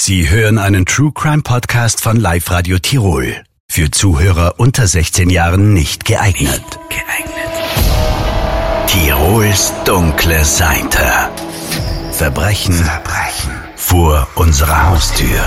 Sie 0.00 0.30
hören 0.30 0.58
einen 0.58 0.86
True 0.86 1.10
Crime 1.12 1.42
Podcast 1.42 2.00
von 2.00 2.18
Live 2.18 2.52
Radio 2.52 2.78
Tirol. 2.78 3.34
Für 3.68 3.90
Zuhörer 3.90 4.54
unter 4.58 4.86
16 4.86 5.28
Jahren 5.28 5.74
nicht 5.74 6.04
geeignet. 6.04 6.62
Nicht 6.62 6.78
geeignet. 6.88 7.50
Tirols 8.86 9.72
dunkle 9.84 10.44
Seite. 10.44 11.02
Verbrechen, 12.12 12.74
Verbrechen 12.74 13.50
vor 13.74 14.28
unserer 14.36 14.88
Haustür. 14.88 15.40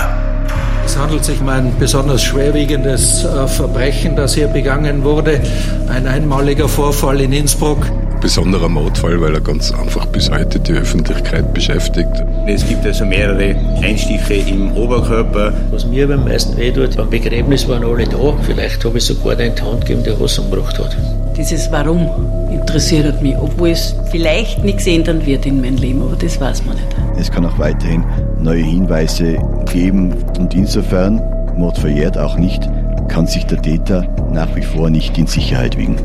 Es 0.84 0.98
handelt 0.98 1.24
sich 1.24 1.40
um 1.40 1.48
ein 1.48 1.72
besonders 1.78 2.22
schwerwiegendes 2.22 3.24
äh, 3.24 3.48
Verbrechen, 3.48 4.16
das 4.16 4.34
hier 4.34 4.48
begangen 4.48 5.02
wurde. 5.02 5.40
Ein 5.88 6.06
einmaliger 6.06 6.68
Vorfall 6.68 7.22
in 7.22 7.32
Innsbruck 7.32 7.86
besonderer 8.22 8.68
Mordfall, 8.68 9.20
weil 9.20 9.34
er 9.34 9.40
ganz 9.40 9.72
einfach 9.72 10.06
bis 10.06 10.30
heute 10.30 10.60
die 10.60 10.72
Öffentlichkeit 10.72 11.52
beschäftigt. 11.52 12.24
Es 12.46 12.66
gibt 12.66 12.86
also 12.86 13.04
mehrere 13.04 13.56
Einstiche 13.82 14.34
im 14.34 14.72
Oberkörper. 14.76 15.52
Was 15.72 15.84
mir 15.84 16.08
am 16.08 16.24
meisten 16.24 16.56
weh 16.56 16.70
tut, 16.70 16.96
beim 16.96 17.10
Begräbnis 17.10 17.68
waren 17.68 17.84
alle 17.84 18.04
da. 18.04 18.32
Vielleicht 18.42 18.84
habe 18.84 18.98
ich 18.98 19.04
sogar 19.04 19.34
den 19.34 19.48
in 19.48 19.54
die 19.56 19.62
Hand 19.62 19.80
gegeben, 19.80 20.04
der 20.04 20.20
was 20.20 20.38
umgebracht 20.38 20.78
hat. 20.78 20.96
Dieses 21.36 21.70
Warum 21.72 22.08
interessiert 22.52 23.20
mich, 23.22 23.34
obwohl 23.36 23.70
es 23.70 23.94
vielleicht 24.10 24.62
nichts 24.62 24.86
ändern 24.86 25.26
wird 25.26 25.44
in 25.44 25.60
meinem 25.60 25.76
Leben, 25.76 26.02
aber 26.02 26.14
das 26.16 26.40
weiß 26.40 26.64
man 26.64 26.76
nicht. 26.76 26.86
Es 27.18 27.30
kann 27.30 27.44
auch 27.44 27.58
weiterhin 27.58 28.04
neue 28.38 28.62
Hinweise 28.62 29.38
geben 29.72 30.14
und 30.38 30.54
insofern, 30.54 31.20
Mord 31.56 31.76
verjährt 31.76 32.16
auch 32.16 32.38
nicht, 32.38 32.62
kann 33.08 33.26
sich 33.26 33.46
der 33.46 33.60
Täter 33.60 34.06
nach 34.32 34.54
wie 34.54 34.62
vor 34.62 34.90
nicht 34.90 35.18
in 35.18 35.26
Sicherheit 35.26 35.76
wiegen. 35.76 35.96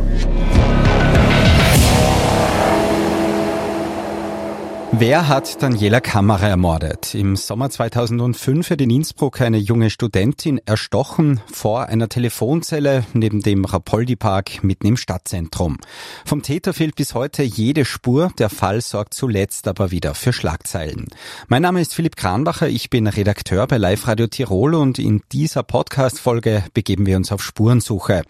Wer 4.94 5.28
hat 5.28 5.62
Daniela 5.62 6.00
Kammerer 6.00 6.48
ermordet? 6.48 7.14
Im 7.14 7.36
Sommer 7.36 7.70
2005 7.70 8.70
wird 8.70 8.82
in 8.82 8.90
Innsbruck 8.90 9.42
eine 9.42 9.58
junge 9.58 9.90
Studentin 9.90 10.62
erstochen 10.66 11.42
vor 11.52 11.88
einer 11.88 12.08
Telefonzelle 12.08 13.04
neben 13.14 13.42
dem 13.42 13.66
Rapoldi-Park 13.66 14.64
mitten 14.64 14.88
im 14.88 14.98
Stadtzentrum. 14.98 15.78
Vom 16.26 16.42
Täter 16.42 16.74
fehlt 16.74 16.96
bis 16.96 17.14
heute 17.14 17.44
jede 17.44 17.84
Spur. 17.84 18.32
Der 18.40 18.50
Fall 18.50 18.80
sorgt 18.80 19.14
zuletzt 19.14 19.68
aber 19.68 19.92
wieder 19.92 20.16
für 20.16 20.32
Schlagzeilen. 20.32 21.08
Mein 21.50 21.64
Name 21.64 21.82
ist 21.82 21.94
Philipp 21.94 22.16
Kranbacher. 22.16 22.70
Ich 22.70 22.90
bin 22.90 23.08
Redakteur 23.08 23.68
bei 23.68 23.78
Live 23.78 24.08
Radio 24.08 24.28
Tirol 24.28 24.74
und 24.74 25.00
in 25.00 25.22
dieser 25.34 25.64
Podcast-Folge 25.64 26.64
begeben 26.74 27.06
wir 27.06 27.18
uns 27.18 27.34
auf 27.34 27.44
Spurensuche. 27.44 28.24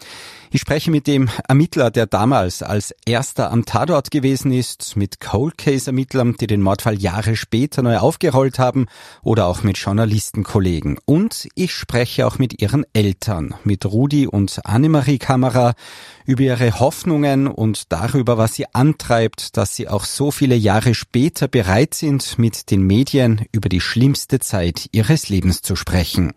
Ich 0.49 0.61
spreche 0.61 0.91
mit 0.91 1.07
dem 1.07 1.29
Ermittler, 1.47 1.91
der 1.91 2.05
damals 2.05 2.63
als 2.63 2.95
erster 3.05 3.51
am 3.51 3.65
Tatort 3.65 4.11
gewesen 4.11 4.53
ist, 4.53 4.95
mit 4.95 5.19
Cold 5.19 5.57
Case 5.57 5.87
Ermittlern, 5.87 6.35
die 6.39 6.47
den 6.47 6.61
Mordfall 6.61 6.97
Jahre 6.97 7.35
später 7.35 7.81
neu 7.81 7.97
aufgerollt 7.97 8.57
haben 8.57 8.85
oder 9.23 9.47
auch 9.47 9.63
mit 9.63 9.77
Journalistenkollegen. 9.77 10.99
Und 11.05 11.49
ich 11.55 11.73
spreche 11.73 12.25
auch 12.25 12.39
mit 12.39 12.61
ihren 12.61 12.85
Eltern, 12.93 13.55
mit 13.65 13.85
Rudi 13.85 14.25
und 14.25 14.65
Annemarie 14.65 15.17
Kamera, 15.17 15.73
über 16.25 16.43
ihre 16.43 16.79
Hoffnungen 16.79 17.47
und 17.47 17.91
darüber, 17.91 18.37
was 18.37 18.55
sie 18.55 18.73
antreibt, 18.73 19.57
dass 19.57 19.75
sie 19.75 19.89
auch 19.89 20.05
so 20.05 20.31
viele 20.31 20.55
Jahre 20.55 20.93
später 20.93 21.49
bereit 21.49 21.93
sind, 21.93 22.39
mit 22.39 22.71
den 22.71 22.83
Medien 22.83 23.45
über 23.51 23.67
die 23.67 23.81
schlimmste 23.81 24.39
Zeit 24.39 24.87
ihres 24.93 25.27
Lebens 25.27 25.61
zu 25.61 25.75
sprechen. 25.75 26.33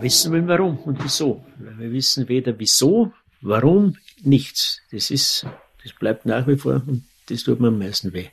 Wir 0.00 0.06
wissen 0.06 0.32
wollen, 0.32 0.48
warum 0.48 0.78
und 0.78 1.02
wieso. 1.02 1.44
Wir 1.58 1.92
wissen 1.92 2.28
weder 2.28 2.58
wieso, 2.58 3.12
warum, 3.42 3.96
nichts. 4.22 4.80
Das 4.90 5.10
ist, 5.10 5.46
das 5.82 5.92
bleibt 5.92 6.26
nach 6.26 6.46
wie 6.46 6.56
vor 6.56 6.82
und 6.86 7.04
das 7.26 7.44
tut 7.44 7.60
mir 7.60 7.68
am 7.68 7.78
meisten 7.78 8.12
weh. 8.12 8.26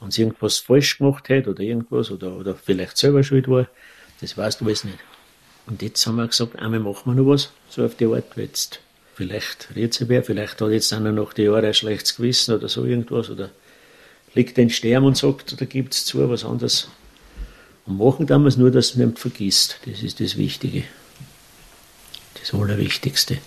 Wenn 0.00 0.10
sie 0.10 0.22
irgendwas 0.22 0.58
falsch 0.58 0.98
gemacht 0.98 1.28
hat 1.30 1.48
oder 1.48 1.60
irgendwas 1.60 2.10
oder, 2.10 2.36
oder 2.36 2.54
vielleicht 2.54 2.98
selber 2.98 3.22
schuld 3.22 3.48
war, 3.48 3.66
das 4.20 4.36
weißt 4.36 4.60
du 4.60 4.66
alles 4.66 4.84
nicht. 4.84 4.98
Und 5.66 5.80
jetzt 5.80 6.06
haben 6.06 6.16
wir 6.16 6.26
gesagt, 6.26 6.58
einmal 6.58 6.80
machen 6.80 7.06
wir 7.06 7.22
noch 7.22 7.30
was, 7.30 7.50
so 7.70 7.84
auf 7.84 7.96
die 7.96 8.06
Art, 8.06 8.36
jetzt 8.36 8.80
vielleicht 9.14 9.68
redet 9.74 9.94
sie 9.94 10.08
wer, 10.08 10.22
vielleicht 10.22 10.60
hat 10.60 10.70
jetzt 10.70 10.92
einer 10.92 11.12
nach 11.12 11.32
den 11.32 11.46
Jahren 11.46 11.64
ein 11.64 11.72
schlechtes 11.72 12.16
Gewissen 12.16 12.54
oder 12.54 12.68
so 12.68 12.84
irgendwas 12.84 13.30
oder 13.30 13.50
liegt 14.34 14.58
den 14.58 14.68
Stern 14.68 15.04
und 15.04 15.16
sagt, 15.16 15.58
da 15.58 15.64
gibt 15.64 15.94
es 15.94 16.04
zu 16.04 16.28
was 16.28 16.44
anderes 16.44 16.88
und 17.86 17.98
machen 17.98 18.26
damals 18.26 18.56
nur, 18.56 18.70
dass 18.70 18.96
man 18.96 19.08
nicht 19.08 19.18
vergisst. 19.18 19.78
Das 19.86 20.02
ist 20.02 20.20
das 20.20 20.36
Wichtige. 20.36 20.84
Das 22.40 22.54
Allerwichtigste. 22.54 23.38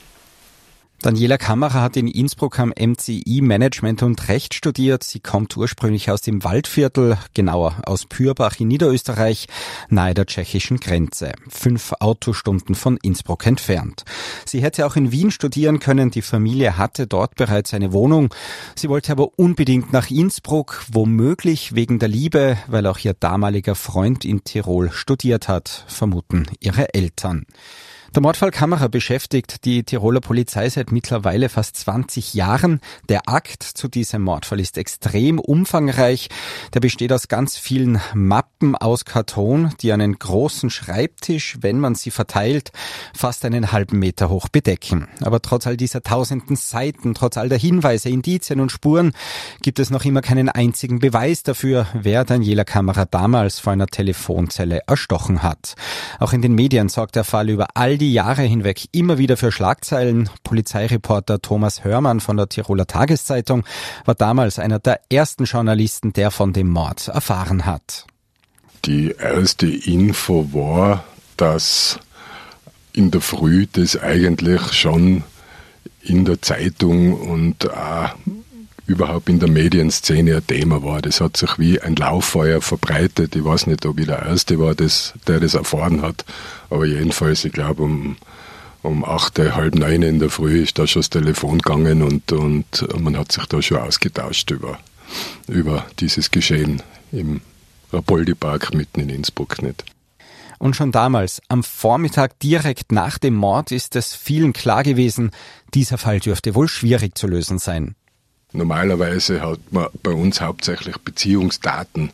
Daniela 1.04 1.38
Kammerer 1.38 1.84
hat 1.84 1.96
in 1.96 2.08
Innsbruck 2.08 2.58
am 2.58 2.74
MCI 2.76 3.42
Management 3.44 4.02
und 4.02 4.30
Recht 4.30 4.56
studiert. 4.56 5.04
Sie 5.04 5.20
kommt 5.20 5.56
ursprünglich 5.56 6.10
aus 6.10 6.22
dem 6.22 6.44
Waldviertel, 6.44 7.20
genauer 7.36 7.76
aus 7.86 8.08
Pürbach 8.08 8.60
in 8.60 8.68
Niederösterreich, 8.70 9.48
nahe 9.90 10.16
der 10.16 10.26
tschechischen 10.26 10.80
Grenze. 10.80 11.34
Fünf 11.50 11.94
Autostunden 12.00 12.74
von 12.74 12.98
Innsbruck 13.04 13.46
entfernt. 13.46 14.06
Sie 14.44 14.64
hätte 14.64 14.88
auch 14.88 14.96
in 14.96 15.12
Wien 15.12 15.30
studieren 15.30 15.78
können. 15.80 16.10
Die 16.10 16.24
Familie 16.24 16.78
hatte 16.78 17.06
dort 17.06 17.36
bereits 17.36 17.76
eine 17.76 17.94
Wohnung. 17.94 18.34
Sie 18.76 18.90
wollte 18.90 19.12
aber 19.12 19.38
unbedingt 19.38 19.94
nach 19.94 20.10
Innsbruck, 20.10 20.84
womöglich 20.92 21.76
wegen 21.76 22.00
der 22.00 22.10
Liebe, 22.10 22.58
weil 22.66 22.88
auch 22.88 22.98
ihr 22.98 23.14
damaliger 23.14 23.76
Freund 23.76 24.26
in 24.26 24.44
Tirol 24.44 24.92
studiert 24.92 25.48
hat, 25.48 25.86
vermuten 25.88 26.48
ihre 26.60 26.96
Eltern. 26.96 27.46
Der 28.18 28.24
Mordfall 28.24 28.50
Kamera 28.50 28.88
beschäftigt 28.88 29.64
die 29.64 29.84
Tiroler 29.84 30.22
Polizei 30.22 30.68
seit 30.70 30.92
mittlerweile 30.92 31.50
fast 31.50 31.76
20 31.76 32.34
Jahren. 32.34 32.82
Der 33.10 33.30
Akt 33.30 33.62
zu 33.62 33.88
diesem 33.88 34.24
Mordfall 34.24 34.60
ist 34.60 34.80
extrem 34.80 35.38
umfangreich. 35.38 36.30
Der 36.74 36.80
besteht 36.80 37.14
aus 37.14 37.28
ganz 37.28 37.58
vielen 37.58 38.02
Mappen 38.16 38.76
aus 38.76 39.06
Karton, 39.06 39.72
die 39.82 39.94
einen 39.94 40.18
großen 40.18 40.72
Schreibtisch, 40.72 41.58
wenn 41.62 41.80
man 41.80 41.94
sie 41.94 42.10
verteilt, 42.10 42.72
fast 43.14 43.46
einen 43.46 43.72
halben 43.72 44.00
Meter 44.00 44.30
hoch 44.30 44.50
bedecken. 44.50 45.08
Aber 45.22 45.40
trotz 45.40 45.68
all 45.68 45.78
dieser 45.78 46.02
tausenden 46.02 46.56
Seiten, 46.56 47.14
trotz 47.14 47.38
all 47.38 47.50
der 47.50 47.60
Hinweise, 47.60 48.10
Indizien 48.10 48.62
und 48.62 48.72
Spuren, 48.72 49.12
gibt 49.62 49.78
es 49.78 49.92
noch 49.92 50.06
immer 50.06 50.24
keinen 50.24 50.50
einzigen 50.50 50.98
Beweis 50.98 51.44
dafür, 51.44 51.86
wer 51.94 52.26
Daniela 52.26 52.64
Kamera 52.64 53.06
damals 53.06 53.60
vor 53.60 53.74
einer 53.74 53.86
Telefonzelle 53.86 54.82
erstochen 54.88 55.44
hat. 55.44 55.76
Auch 56.18 56.34
in 56.34 56.42
den 56.42 56.56
Medien 56.56 56.90
sorgt 56.90 57.16
der 57.16 57.24
Fall 57.24 57.52
über 57.52 57.68
all 57.76 58.00
die 58.00 58.07
die 58.08 58.14
Jahre 58.14 58.44
hinweg 58.44 58.88
immer 58.94 59.18
wieder 59.18 59.36
für 59.36 59.52
Schlagzeilen. 59.52 60.30
Polizeireporter 60.44 61.42
Thomas 61.42 61.84
Hörmann 61.84 62.22
von 62.22 62.38
der 62.38 62.48
Tiroler 62.48 62.88
Tageszeitung 62.88 63.66
war 64.06 64.16
damals 64.16 64.60
einer 64.60 64.80
der 64.80 65.02
ersten 65.12 65.44
Journalisten, 65.44 66.14
der 66.14 66.32
von 66.32 66.54
dem 66.54 66.70
Mord 66.70 67.10
erfahren 67.10 67.66
hat. 67.66 68.06
Die 68.86 69.10
erste 69.10 69.68
Info 69.68 70.48
war, 70.54 71.04
dass 71.36 72.00
in 72.94 73.12
der 73.12 73.20
Früh 73.20 73.68
das 73.70 74.00
eigentlich 74.02 74.62
schon 74.72 75.24
in 76.02 76.24
der 76.24 76.42
Zeitung 76.42 77.14
und 77.14 77.70
auch 77.70 78.16
überhaupt 78.88 79.30
in 79.30 79.40
der 79.40 79.50
Medienszene 79.50 80.38
ein 80.38 80.48
Thema 80.48 80.82
war. 80.82 81.02
Das 81.02 81.22
hat 81.22 81.38
sich 81.38 81.60
wie 81.60 81.80
ein 81.80 81.96
Lauffeuer 81.96 82.62
verbreitet. 82.62 83.36
Ich 83.36 83.44
weiß 83.44 83.68
nicht, 83.68 83.86
ob 83.86 84.00
ich 84.00 84.08
der 84.08 84.24
Erste 84.24 84.60
war, 84.60 84.74
das, 84.74 85.14
der 85.28 85.40
das 85.40 85.54
erfahren 85.54 86.02
hat, 86.02 86.26
aber 86.70 86.86
jedenfalls, 86.86 87.46
ich 87.46 87.52
glaube, 87.52 87.84
um, 87.84 88.16
um 88.82 89.04
acht, 89.04 89.38
halb 89.38 89.76
neun 89.76 90.02
in 90.02 90.20
der 90.20 90.30
Früh 90.30 90.64
ist 90.64 90.80
da 90.80 90.88
schon 90.88 91.02
das 91.02 91.10
Telefon 91.10 91.60
gegangen 91.60 92.02
und, 92.02 92.32
und 92.32 92.86
man 93.00 93.18
hat 93.18 93.32
sich 93.32 93.46
da 93.46 93.62
schon 93.62 93.78
ausgetauscht 93.78 94.50
über, 94.52 94.80
über 95.48 95.86
dieses 96.00 96.32
Geschehen 96.32 96.82
im 97.12 97.42
Rapoldi-Park 97.92 98.74
mitten 98.74 99.02
in 99.02 99.10
Innsbruck 99.10 99.62
nicht. 99.62 99.84
Und 100.60 100.76
schon 100.76 100.92
damals, 100.92 101.42
am 101.50 101.64
Vormittag 101.64 102.40
direkt 102.40 102.92
nach 102.92 103.20
dem 103.20 103.36
Mord, 103.36 103.72
ist 103.72 103.96
es 103.96 104.16
vielen 104.16 104.54
klar 104.54 104.84
gewesen, 104.84 105.32
dieser 105.74 105.98
Fall 105.98 106.20
dürfte 106.20 106.56
wohl 106.56 106.68
schwierig 106.68 107.16
zu 107.18 107.28
lösen 107.28 107.60
sein. 107.60 107.96
Normalerweise 108.54 109.42
hat 109.42 109.60
man 109.72 109.88
bei 110.04 110.12
uns 110.12 110.40
hauptsächlich 110.40 110.98
Beziehungsdaten 111.00 112.12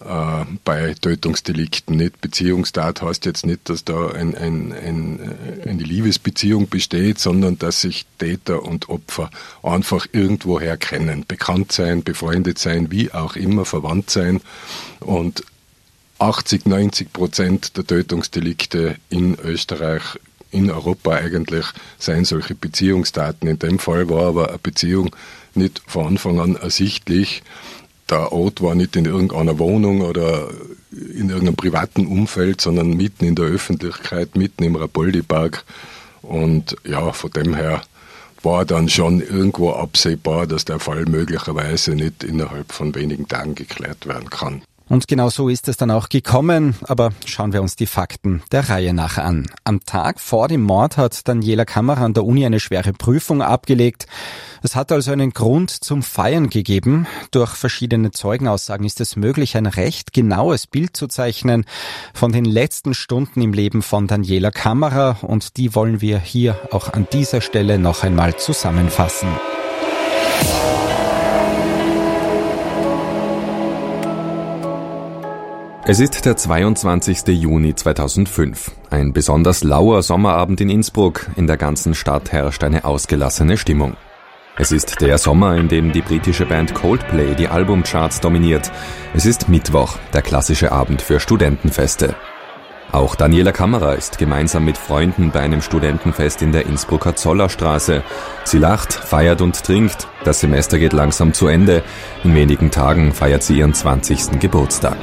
äh, 0.00 0.44
bei 0.64 0.94
Tötungsdelikten. 1.00 1.96
Nicht 1.96 2.20
Beziehungstat 2.20 3.02
heißt 3.02 3.24
jetzt 3.24 3.46
nicht, 3.46 3.68
dass 3.68 3.84
da 3.84 4.10
ein, 4.10 4.34
ein, 4.34 4.72
ein, 4.72 5.20
äh, 5.64 5.68
eine 5.68 5.82
Liebesbeziehung 5.82 6.68
besteht, 6.68 7.20
sondern 7.20 7.58
dass 7.58 7.82
sich 7.82 8.04
Täter 8.18 8.64
und 8.64 8.88
Opfer 8.88 9.30
einfach 9.62 10.06
irgendwoher 10.10 10.76
kennen. 10.76 11.24
Bekannt 11.26 11.70
sein, 11.70 12.02
befreundet 12.02 12.58
sein, 12.58 12.90
wie 12.90 13.12
auch 13.12 13.36
immer, 13.36 13.64
verwandt 13.64 14.10
sein. 14.10 14.40
Und 15.00 15.44
80, 16.18 16.66
90 16.66 17.12
Prozent 17.12 17.76
der 17.76 17.86
Tötungsdelikte 17.86 18.96
in 19.08 19.38
Österreich 19.38 20.02
in 20.50 20.70
Europa 20.70 21.12
eigentlich 21.12 21.66
seien 21.98 22.24
solche 22.24 22.54
Beziehungsdaten. 22.54 23.48
In 23.48 23.58
dem 23.58 23.78
Fall 23.78 24.08
war 24.08 24.26
aber 24.26 24.48
eine 24.48 24.58
Beziehung 24.58 25.14
nicht 25.56 25.82
von 25.86 26.06
Anfang 26.06 26.40
an 26.40 26.56
ersichtlich. 26.56 27.42
Der 28.08 28.32
Ort 28.32 28.62
war 28.62 28.74
nicht 28.74 28.94
in 28.96 29.04
irgendeiner 29.04 29.58
Wohnung 29.58 30.02
oder 30.02 30.48
in 30.92 31.28
irgendeinem 31.28 31.56
privaten 31.56 32.06
Umfeld, 32.06 32.60
sondern 32.60 32.96
mitten 32.96 33.24
in 33.24 33.34
der 33.34 33.46
Öffentlichkeit, 33.46 34.36
mitten 34.36 34.62
im 34.62 34.76
Rapoldi-Park. 34.76 35.64
Und 36.22 36.76
ja, 36.84 37.12
von 37.12 37.30
dem 37.30 37.54
her 37.54 37.82
war 38.42 38.64
dann 38.64 38.88
schon 38.88 39.20
irgendwo 39.20 39.72
absehbar, 39.72 40.46
dass 40.46 40.64
der 40.64 40.78
Fall 40.78 41.04
möglicherweise 41.06 41.96
nicht 41.96 42.22
innerhalb 42.22 42.72
von 42.72 42.94
wenigen 42.94 43.26
Tagen 43.26 43.54
geklärt 43.54 44.06
werden 44.06 44.30
kann. 44.30 44.62
Und 44.88 45.08
genau 45.08 45.30
so 45.30 45.48
ist 45.48 45.66
es 45.66 45.76
dann 45.76 45.90
auch 45.90 46.08
gekommen, 46.08 46.76
aber 46.84 47.10
schauen 47.24 47.52
wir 47.52 47.60
uns 47.60 47.74
die 47.74 47.86
Fakten 47.86 48.42
der 48.52 48.68
Reihe 48.68 48.94
nach 48.94 49.18
an. 49.18 49.46
Am 49.64 49.84
Tag 49.84 50.20
vor 50.20 50.46
dem 50.46 50.62
Mord 50.62 50.96
hat 50.96 51.26
Daniela 51.26 51.64
Kammerer 51.64 52.02
an 52.02 52.14
der 52.14 52.24
Uni 52.24 52.46
eine 52.46 52.60
schwere 52.60 52.92
Prüfung 52.92 53.42
abgelegt. 53.42 54.06
Es 54.62 54.76
hat 54.76 54.92
also 54.92 55.10
einen 55.10 55.32
Grund 55.32 55.70
zum 55.70 56.04
Feiern 56.04 56.50
gegeben. 56.50 57.08
Durch 57.32 57.50
verschiedene 57.50 58.12
Zeugenaussagen 58.12 58.86
ist 58.86 59.00
es 59.00 59.16
möglich, 59.16 59.56
ein 59.56 59.66
recht 59.66 60.12
genaues 60.12 60.68
Bild 60.68 60.96
zu 60.96 61.08
zeichnen 61.08 61.64
von 62.14 62.30
den 62.30 62.44
letzten 62.44 62.94
Stunden 62.94 63.42
im 63.42 63.52
Leben 63.52 63.82
von 63.82 64.06
Daniela 64.06 64.52
Kammerer 64.52 65.18
und 65.22 65.56
die 65.56 65.74
wollen 65.74 66.00
wir 66.00 66.20
hier 66.20 66.60
auch 66.70 66.92
an 66.92 67.08
dieser 67.12 67.40
Stelle 67.40 67.80
noch 67.80 68.04
einmal 68.04 68.36
zusammenfassen. 68.36 69.28
Es 75.88 76.00
ist 76.00 76.24
der 76.24 76.36
22. 76.36 77.28
Juni 77.28 77.72
2005. 77.72 78.72
Ein 78.90 79.12
besonders 79.12 79.62
lauer 79.62 80.02
Sommerabend 80.02 80.60
in 80.60 80.68
Innsbruck. 80.68 81.28
In 81.36 81.46
der 81.46 81.56
ganzen 81.56 81.94
Stadt 81.94 82.32
herrscht 82.32 82.64
eine 82.64 82.84
ausgelassene 82.84 83.56
Stimmung. 83.56 83.96
Es 84.56 84.72
ist 84.72 85.00
der 85.00 85.16
Sommer, 85.16 85.56
in 85.56 85.68
dem 85.68 85.92
die 85.92 86.00
britische 86.00 86.44
Band 86.44 86.74
Coldplay 86.74 87.36
die 87.36 87.46
Albumcharts 87.46 88.20
dominiert. 88.20 88.72
Es 89.14 89.26
ist 89.26 89.48
Mittwoch, 89.48 89.96
der 90.12 90.22
klassische 90.22 90.72
Abend 90.72 91.02
für 91.02 91.20
Studentenfeste. 91.20 92.16
Auch 92.90 93.14
Daniela 93.14 93.52
Kammerer 93.52 93.94
ist 93.94 94.18
gemeinsam 94.18 94.64
mit 94.64 94.78
Freunden 94.78 95.30
bei 95.30 95.38
einem 95.38 95.62
Studentenfest 95.62 96.42
in 96.42 96.50
der 96.50 96.66
Innsbrucker 96.66 97.14
Zollerstraße. 97.14 98.02
Sie 98.42 98.58
lacht, 98.58 98.92
feiert 98.92 99.40
und 99.40 99.62
trinkt. 99.62 100.08
Das 100.24 100.40
Semester 100.40 100.80
geht 100.80 100.94
langsam 100.94 101.32
zu 101.32 101.46
Ende. 101.46 101.84
In 102.24 102.34
wenigen 102.34 102.72
Tagen 102.72 103.12
feiert 103.12 103.44
sie 103.44 103.58
ihren 103.58 103.72
20. 103.74 104.40
Geburtstag. 104.40 104.96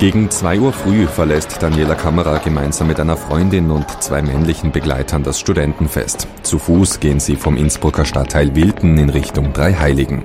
Gegen 0.00 0.30
zwei 0.30 0.58
Uhr 0.58 0.72
früh 0.72 1.06
verlässt 1.06 1.62
Daniela 1.62 1.94
Kammerer 1.94 2.38
gemeinsam 2.38 2.88
mit 2.88 2.98
einer 2.98 3.18
Freundin 3.18 3.70
und 3.70 3.86
zwei 4.02 4.22
männlichen 4.22 4.72
Begleitern 4.72 5.22
das 5.22 5.38
Studentenfest. 5.38 6.26
Zu 6.42 6.58
Fuß 6.58 7.00
gehen 7.00 7.20
sie 7.20 7.36
vom 7.36 7.54
Innsbrucker 7.54 8.06
Stadtteil 8.06 8.56
Wilden 8.56 8.96
in 8.96 9.10
Richtung 9.10 9.52
Dreiheiligen. 9.52 10.22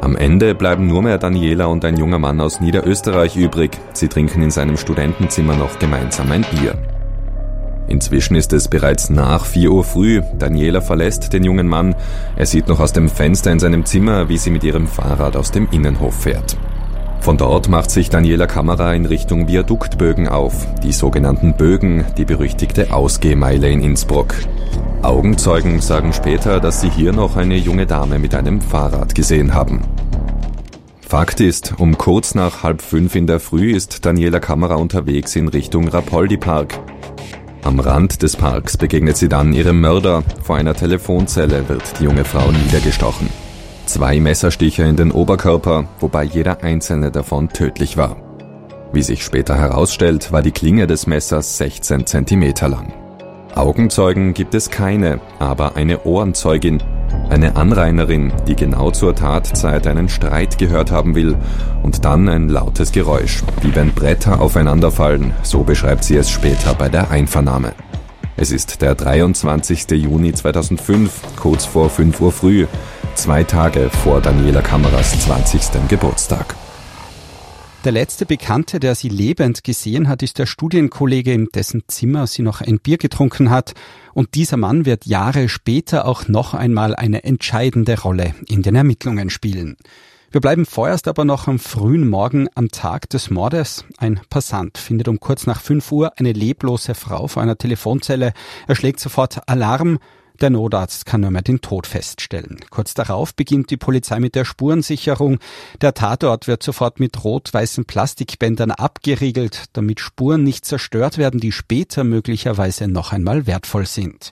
Am 0.00 0.14
Ende 0.14 0.54
bleiben 0.54 0.86
nur 0.86 1.02
mehr 1.02 1.18
Daniela 1.18 1.66
und 1.66 1.84
ein 1.84 1.96
junger 1.96 2.20
Mann 2.20 2.40
aus 2.40 2.60
Niederösterreich 2.60 3.34
übrig. 3.36 3.72
Sie 3.92 4.06
trinken 4.06 4.40
in 4.40 4.52
seinem 4.52 4.76
Studentenzimmer 4.76 5.56
noch 5.56 5.80
gemeinsam 5.80 6.30
ein 6.30 6.46
Bier. 6.52 6.78
Inzwischen 7.88 8.36
ist 8.36 8.52
es 8.52 8.68
bereits 8.68 9.10
nach 9.10 9.46
4 9.46 9.72
Uhr 9.72 9.82
früh. 9.82 10.22
Daniela 10.38 10.80
verlässt 10.80 11.32
den 11.32 11.42
jungen 11.42 11.66
Mann. 11.66 11.96
Er 12.36 12.46
sieht 12.46 12.68
noch 12.68 12.78
aus 12.78 12.92
dem 12.92 13.08
Fenster 13.08 13.50
in 13.50 13.58
seinem 13.58 13.84
Zimmer, 13.84 14.28
wie 14.28 14.38
sie 14.38 14.52
mit 14.52 14.62
ihrem 14.62 14.86
Fahrrad 14.86 15.34
aus 15.34 15.50
dem 15.50 15.66
Innenhof 15.72 16.14
fährt. 16.14 16.56
Von 17.28 17.36
dort 17.36 17.68
macht 17.68 17.90
sich 17.90 18.08
Daniela 18.08 18.46
Kamera 18.46 18.94
in 18.94 19.04
Richtung 19.04 19.48
Viaduktbögen 19.48 20.28
auf, 20.28 20.66
die 20.82 20.92
sogenannten 20.92 21.52
Bögen, 21.58 22.06
die 22.16 22.24
berüchtigte 22.24 22.90
Ausgehmeile 22.90 23.68
in 23.68 23.82
Innsbruck. 23.82 24.34
Augenzeugen 25.02 25.82
sagen 25.82 26.14
später, 26.14 26.58
dass 26.58 26.80
sie 26.80 26.88
hier 26.88 27.12
noch 27.12 27.36
eine 27.36 27.56
junge 27.56 27.84
Dame 27.84 28.18
mit 28.18 28.34
einem 28.34 28.62
Fahrrad 28.62 29.14
gesehen 29.14 29.52
haben. 29.52 29.82
Fakt 31.02 31.40
ist, 31.40 31.74
um 31.76 31.98
kurz 31.98 32.34
nach 32.34 32.62
halb 32.62 32.80
fünf 32.80 33.14
in 33.14 33.26
der 33.26 33.40
Früh 33.40 33.72
ist 33.72 34.06
Daniela 34.06 34.40
Kamera 34.40 34.76
unterwegs 34.76 35.36
in 35.36 35.48
Richtung 35.48 35.88
Rapoldi 35.88 36.38
Park. 36.38 36.80
Am 37.62 37.78
Rand 37.78 38.22
des 38.22 38.36
Parks 38.36 38.78
begegnet 38.78 39.18
sie 39.18 39.28
dann 39.28 39.52
ihrem 39.52 39.82
Mörder. 39.82 40.22
Vor 40.42 40.56
einer 40.56 40.72
Telefonzelle 40.72 41.68
wird 41.68 42.00
die 42.00 42.04
junge 42.04 42.24
Frau 42.24 42.50
niedergestochen. 42.50 43.28
Zwei 43.88 44.20
Messerstiche 44.20 44.82
in 44.82 44.96
den 44.96 45.10
Oberkörper, 45.10 45.86
wobei 45.98 46.22
jeder 46.22 46.62
einzelne 46.62 47.10
davon 47.10 47.48
tödlich 47.48 47.96
war. 47.96 48.18
Wie 48.92 49.00
sich 49.00 49.24
später 49.24 49.56
herausstellt, 49.56 50.30
war 50.30 50.42
die 50.42 50.50
Klinge 50.50 50.86
des 50.86 51.06
Messers 51.06 51.56
16 51.56 52.04
Zentimeter 52.04 52.68
lang. 52.68 52.92
Augenzeugen 53.54 54.34
gibt 54.34 54.54
es 54.54 54.68
keine, 54.68 55.20
aber 55.38 55.76
eine 55.76 56.04
Ohrenzeugin, 56.04 56.82
eine 57.30 57.56
Anrainerin, 57.56 58.30
die 58.46 58.56
genau 58.56 58.90
zur 58.90 59.14
Tatzeit 59.14 59.86
einen 59.86 60.10
Streit 60.10 60.58
gehört 60.58 60.90
haben 60.90 61.14
will 61.14 61.34
und 61.82 62.04
dann 62.04 62.28
ein 62.28 62.50
lautes 62.50 62.92
Geräusch, 62.92 63.42
wie 63.62 63.74
wenn 63.74 63.94
Bretter 63.94 64.42
aufeinanderfallen, 64.42 65.32
so 65.42 65.62
beschreibt 65.62 66.04
sie 66.04 66.16
es 66.16 66.28
später 66.28 66.74
bei 66.74 66.90
der 66.90 67.10
Einvernahme. 67.10 67.72
Es 68.36 68.52
ist 68.52 68.82
der 68.82 68.94
23. 68.94 69.90
Juni 69.92 70.32
2005, 70.32 71.10
kurz 71.40 71.64
vor 71.64 71.90
5 71.90 72.20
Uhr 72.20 72.30
früh, 72.30 72.66
zwei 73.18 73.42
Tage 73.42 73.90
vor 73.90 74.20
Daniela 74.20 74.62
Kameras 74.62 75.18
20. 75.18 75.88
Geburtstag. 75.88 76.54
Der 77.84 77.90
letzte 77.90 78.26
Bekannte, 78.26 78.78
der 78.78 78.94
sie 78.94 79.08
lebend 79.08 79.64
gesehen 79.64 80.08
hat, 80.08 80.22
ist 80.22 80.38
der 80.38 80.46
Studienkollege, 80.46 81.32
in 81.32 81.48
dessen 81.52 81.82
Zimmer 81.88 82.28
sie 82.28 82.42
noch 82.42 82.60
ein 82.60 82.78
Bier 82.78 82.96
getrunken 82.96 83.50
hat. 83.50 83.74
Und 84.14 84.36
dieser 84.36 84.56
Mann 84.56 84.86
wird 84.86 85.06
Jahre 85.06 85.48
später 85.48 86.06
auch 86.06 86.28
noch 86.28 86.54
einmal 86.54 86.94
eine 86.94 87.24
entscheidende 87.24 88.00
Rolle 88.00 88.34
in 88.46 88.62
den 88.62 88.76
Ermittlungen 88.76 89.30
spielen. 89.30 89.76
Wir 90.30 90.40
bleiben 90.40 90.64
vorerst 90.64 91.08
aber 91.08 91.24
noch 91.24 91.48
am 91.48 91.58
frühen 91.58 92.08
Morgen 92.08 92.48
am 92.54 92.68
Tag 92.68 93.10
des 93.10 93.30
Mordes. 93.30 93.84
Ein 93.96 94.20
Passant 94.30 94.78
findet 94.78 95.08
um 95.08 95.18
kurz 95.18 95.46
nach 95.46 95.60
5 95.60 95.90
Uhr 95.90 96.12
eine 96.18 96.32
leblose 96.32 96.94
Frau 96.94 97.26
vor 97.26 97.42
einer 97.42 97.58
Telefonzelle. 97.58 98.32
Er 98.68 98.76
schlägt 98.76 99.00
sofort 99.00 99.48
Alarm. 99.48 99.98
Der 100.40 100.50
Notarzt 100.50 101.04
kann 101.04 101.22
nur 101.22 101.32
mehr 101.32 101.42
den 101.42 101.60
Tod 101.60 101.88
feststellen. 101.88 102.58
Kurz 102.70 102.94
darauf 102.94 103.34
beginnt 103.34 103.70
die 103.70 103.76
Polizei 103.76 104.20
mit 104.20 104.36
der 104.36 104.44
Spurensicherung. 104.44 105.38
Der 105.80 105.94
Tatort 105.94 106.46
wird 106.46 106.62
sofort 106.62 107.00
mit 107.00 107.24
rot-weißen 107.24 107.86
Plastikbändern 107.86 108.70
abgeriegelt, 108.70 109.64
damit 109.72 109.98
Spuren 109.98 110.44
nicht 110.44 110.64
zerstört 110.64 111.18
werden, 111.18 111.40
die 111.40 111.50
später 111.50 112.04
möglicherweise 112.04 112.86
noch 112.86 113.12
einmal 113.12 113.48
wertvoll 113.48 113.86
sind. 113.86 114.30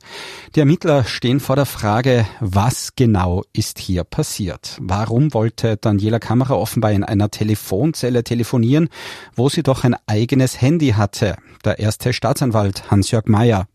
Die 0.55 0.61
Ermittler 0.61 1.03
stehen 1.03 1.41
vor 1.41 1.57
der 1.57 1.67
Frage, 1.67 2.25
was 2.39 2.95
genau 2.95 3.43
ist 3.53 3.81
hier 3.81 4.05
passiert? 4.05 4.77
Warum 4.81 5.35
wollte 5.35 5.77
Daniela 5.77 6.21
Kamera 6.21 6.55
offenbar 6.55 6.93
in 6.93 7.03
einer 7.03 7.33
Telefonzelle 7.33 8.23
telefonieren, 8.23 8.91
wo 9.35 9.49
sie 9.49 9.65
doch 9.65 9.83
ein 9.83 9.97
eigenes 10.07 10.61
Handy 10.61 10.91
hatte? 10.91 11.37
Der 11.65 11.81
erste 11.81 12.13
Staatsanwalt 12.13 12.93
Hans-Jörg 12.93 13.27
Mayer 13.27 13.67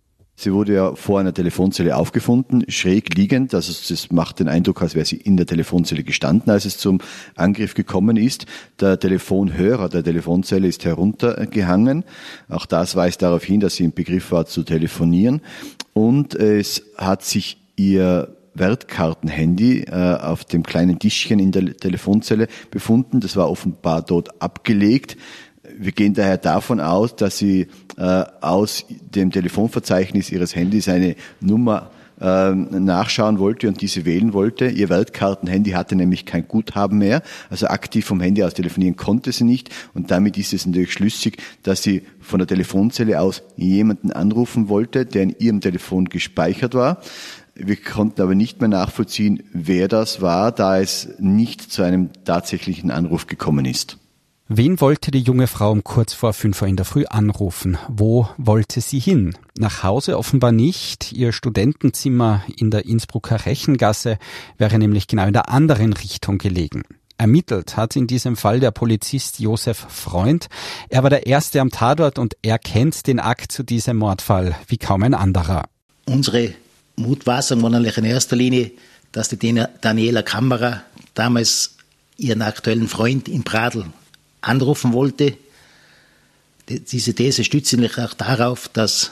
Sie 0.42 0.54
wurde 0.54 0.74
ja 0.74 0.96
vor 0.96 1.20
einer 1.20 1.36
Telefonzelle 1.36 1.96
aufgefunden, 1.96 2.64
schräg 2.68 3.16
liegend. 3.16 3.54
Also 3.54 3.72
das 3.88 4.10
macht 4.10 4.40
den 4.40 4.48
Eindruck, 4.48 4.82
als 4.82 4.96
wäre 4.96 5.06
sie 5.06 5.18
in 5.18 5.38
der 5.38 5.46
Telefonzelle 5.46 6.04
gestanden, 6.04 6.52
als 6.52 6.66
es 6.66 6.80
zum 6.80 6.98
Angriff 7.36 7.76
gekommen 7.76 8.18
ist. 8.18 8.48
Der 8.80 9.00
Telefonhörer 9.00 9.88
der 9.88 10.04
Telefonzelle 10.04 10.68
ist 10.68 10.84
heruntergehangen. 10.84 12.06
Auch 12.50 12.66
das 12.66 12.95
weist 12.95 13.21
darauf 13.21 13.44
hin, 13.44 13.60
dass 13.60 13.76
sie 13.76 13.83
im 13.83 13.94
Begriff 13.94 14.31
war 14.31 14.48
zu 14.48 14.64
telefonieren. 14.64 15.42
Und 15.94 16.33
es 16.33 16.86
hat 16.98 17.24
sich 17.24 17.57
ihr 17.76 18.36
Wertkartenhandy 18.56 19.81
äh, 19.81 19.92
auf 19.92 20.44
dem 20.44 20.64
kleinen 20.64 20.98
Tischchen 20.98 21.38
in 21.38 21.52
der 21.52 21.78
Telefonzelle 21.78 22.48
befunden. 22.71 23.19
Das 23.19 23.36
war 23.36 23.48
offenbar 23.48 24.02
dort 24.02 24.42
abgelegt. 24.42 25.18
Wir 25.78 25.92
gehen 25.92 26.13
daher 26.13 26.37
davon 26.37 26.80
aus, 26.80 27.16
dass 27.16 27.37
sie 27.37 27.68
äh, 27.97 28.23
aus 28.42 28.85
dem 28.90 29.31
Telefonverzeichnis 29.31 30.31
ihres 30.31 30.56
Handys 30.56 30.87
eine 30.90 31.16
Nummer 31.40 31.92
äh, 32.21 32.51
nachschauen 32.54 33.40
wollte 33.40 33.68
und 33.68 33.81
diese 33.81 34.06
wählen 34.06 34.33
wollte. 34.33 34.68
Ihr 34.68 34.90
Weltkartenhandy 34.90 35.71
hatte 35.71 35.95
nämlich 35.95 36.25
kein 36.25 36.47
Guthaben 36.47 36.99
mehr, 36.99 37.23
also 37.49 37.68
aktiv 37.68 38.06
vom 38.06 38.21
Handy 38.21 38.44
aus 38.44 38.54
telefonieren 38.54 38.95
konnte 38.95 39.31
sie 39.31 39.44
nicht 39.44 39.69
und 39.95 40.11
damit 40.11 40.37
ist 40.37 40.54
es 40.54 40.66
natürlich 40.66 40.94
schlüssig, 40.94 41.37
dass 41.63 41.81
sie 41.81 42.04
von 42.19 42.37
der 42.37 42.47
Telefonzelle 42.47 43.19
aus 43.19 43.42
jemanden 43.56 44.11
anrufen 44.11 44.69
wollte, 44.69 45.06
der 45.06 45.23
in 45.23 45.35
ihrem 45.40 45.61
Telefon 45.61 46.06
gespeichert 46.06 46.75
war. 46.75 47.01
Wir 47.56 47.75
konnten 47.75 48.21
aber 48.21 48.35
nicht 48.35 48.59
mehr 48.59 48.69
nachvollziehen, 48.69 49.44
wer 49.51 49.87
das 49.87 50.21
war, 50.21 50.51
da 50.51 50.80
es 50.80 51.09
nicht 51.19 51.71
zu 51.71 51.81
einem 51.81 52.09
tatsächlichen 52.23 52.92
Anruf 52.92 53.28
gekommen 53.28 53.66
ist. 53.66 53.97
Wen 54.54 54.81
wollte 54.81 55.12
die 55.12 55.22
junge 55.22 55.48
Frau 55.48 55.72
um 55.72 55.81
kurz 55.81 56.12
vor 56.12 56.34
fünf 56.34 56.62
Uhr 56.62 56.68
in 56.68 56.76
der 56.76 56.86
Früh 56.86 57.06
anrufen? 57.06 57.78
Wo 57.88 58.28
wollte 58.38 58.81
sie 58.81 59.00
hin? 59.00 59.38
Nach 59.58 59.81
Hause 59.81 60.18
offenbar 60.18 60.52
nicht. 60.52 61.14
Ihr 61.14 61.31
Studentenzimmer 61.31 62.44
in 62.58 62.70
der 62.70 62.84
Innsbrucker 62.86 63.46
Rechengasse 63.46 64.18
wäre 64.58 64.78
nämlich 64.78 65.08
genau 65.08 65.26
in 65.26 65.31
der 65.31 65.48
anderen 65.48 65.94
Richtung 65.94 66.38
gelegen. 66.38 66.84
Ermittelt 67.18 67.78
hat 67.78 67.96
in 67.96 68.08
diesem 68.08 68.36
Fall 68.36 68.60
der 68.60 68.72
Polizist 68.72 69.40
Josef 69.40 69.86
Freund. 69.88 70.48
Er 70.90 71.04
war 71.04 71.10
der 71.10 71.28
Erste 71.28 71.62
am 71.62 71.70
Tatort 71.70 72.20
und 72.20 72.36
er 72.42 72.60
kennt 72.60 73.08
den 73.08 73.22
Akt 73.22 73.54
zu 73.54 73.64
diesem 73.64 73.96
Mordfall 73.96 74.58
wie 74.68 74.78
kaum 74.78 75.04
ein 75.04 75.14
anderer. 75.14 75.64
Unsere 76.08 76.54
Mutmaßung 76.98 77.64
war 77.64 77.70
natürlich 77.70 78.00
in 78.00 78.04
erster 78.04 78.36
Linie, 78.36 78.72
dass 79.14 79.30
die 79.30 79.38
Daniela 79.80 80.24
Kammerer 80.24 80.81
damals 81.14 81.78
ihren 82.18 82.42
aktuellen 82.42 82.90
Freund 82.90 83.30
in 83.30 83.46
Pradl 83.46 83.86
anrufen 84.42 84.94
wollte. 84.94 85.38
Diese 86.68 87.14
These 87.14 87.44
stützt 87.44 87.69
sich 87.69 87.98
auch 87.98 88.14
darauf, 88.14 88.68
dass 88.69 89.12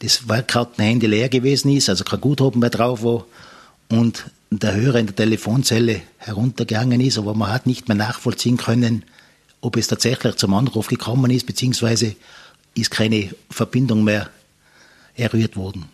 das 0.00 0.28
Werkkartenhandy 0.28 1.06
leer 1.06 1.28
gewesen 1.28 1.70
ist, 1.70 1.88
also 1.88 2.04
kein 2.04 2.20
Guthaben 2.20 2.60
mehr 2.60 2.70
drauf 2.70 3.02
war 3.02 3.26
und 3.88 4.24
der 4.50 4.74
Hörer 4.74 4.98
in 4.98 5.06
der 5.06 5.16
Telefonzelle 5.16 6.02
heruntergegangen 6.18 7.00
ist, 7.00 7.18
aber 7.18 7.34
man 7.34 7.52
hat 7.52 7.66
nicht 7.66 7.88
mehr 7.88 7.96
nachvollziehen 7.96 8.56
können, 8.56 9.04
ob 9.60 9.76
es 9.76 9.88
tatsächlich 9.88 10.36
zum 10.36 10.54
Anruf 10.54 10.88
gekommen 10.88 11.30
ist, 11.30 11.46
beziehungsweise 11.46 12.14
ist 12.74 12.90
keine 12.90 13.30
Verbindung 13.50 14.04
mehr 14.04 14.28
errührt 15.16 15.56
worden. 15.56 15.86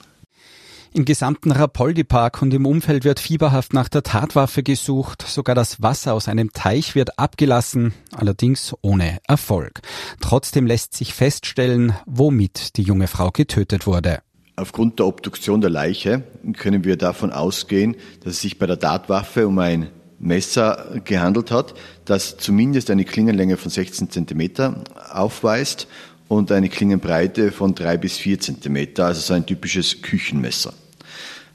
Im 0.93 1.05
gesamten 1.05 1.53
Rapoldi-Park 1.53 2.43
und 2.43 2.53
im 2.53 2.67
Umfeld 2.67 3.05
wird 3.05 3.21
fieberhaft 3.21 3.73
nach 3.75 3.89
der 3.89 4.03
Tatwaffe 4.03 4.65
gesucht. 4.65 5.23
Sogar 5.25 5.55
das 5.55 5.81
Wasser 5.81 6.15
aus 6.15 6.27
einem 6.27 6.53
Teich 6.53 6.97
wird 6.97 7.17
abgelassen, 7.17 7.95
allerdings 8.11 8.75
ohne 8.83 9.19
Erfolg. 9.29 9.83
Trotzdem 10.21 10.67
lässt 10.67 10.95
sich 10.95 11.15
feststellen, 11.15 11.95
womit 12.07 12.77
die 12.77 12.83
junge 12.83 13.07
Frau 13.07 13.31
getötet 13.31 13.87
wurde. 13.87 14.19
Aufgrund 14.57 14.99
der 14.99 15.07
Obduktion 15.07 15.61
der 15.61 15.71
Leiche 15.71 16.25
können 16.57 16.83
wir 16.83 16.97
davon 16.97 17.31
ausgehen, 17.31 17.95
dass 18.25 18.33
es 18.35 18.41
sich 18.41 18.59
bei 18.59 18.67
der 18.67 18.81
Tatwaffe 18.81 19.47
um 19.47 19.61
ein 19.61 19.91
Messer 20.19 21.01
gehandelt 21.05 21.53
hat, 21.53 21.75
das 22.05 22.37
zumindest 22.37 22.91
eine 22.91 23.05
Klingenlänge 23.05 23.57
von 23.57 23.71
16 23.71 24.11
Zentimeter 24.11 24.83
aufweist 25.13 25.87
und 26.31 26.53
eine 26.53 26.69
Klingenbreite 26.69 27.51
von 27.51 27.75
drei 27.75 27.97
bis 27.97 28.17
vier 28.17 28.39
Zentimeter, 28.39 29.07
also 29.07 29.21
so 29.21 29.35
ein 29.35 29.45
typisches 29.45 30.01
Küchenmesser. 30.01 30.73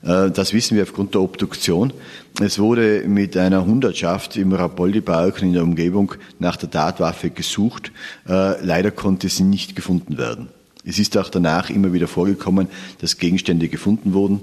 Äh, 0.03 0.31
das 0.31 0.51
wissen 0.51 0.75
wir 0.75 0.83
aufgrund 0.83 1.13
der 1.13 1.21
Obduktion. 1.21 1.93
Es 2.41 2.59
wurde 2.59 3.05
mit 3.07 3.37
einer 3.37 3.65
Hundertschaft 3.65 4.35
im 4.35 4.51
Rapoldi-Park 4.51 5.37
und 5.41 5.47
in 5.47 5.53
der 5.53 5.63
Umgebung 5.63 6.15
nach 6.39 6.57
der 6.57 6.69
Tatwaffe 6.69 7.29
gesucht. 7.29 7.93
Äh, 8.27 8.61
leider 8.65 8.91
konnte 8.91 9.29
sie 9.29 9.43
nicht 9.43 9.77
gefunden 9.77 10.17
werden. 10.17 10.49
Es 10.83 10.99
ist 10.99 11.17
auch 11.17 11.29
danach 11.29 11.69
immer 11.69 11.93
wieder 11.93 12.09
vorgekommen, 12.09 12.67
dass 12.99 13.17
Gegenstände 13.17 13.69
gefunden 13.69 14.13
wurden, 14.13 14.41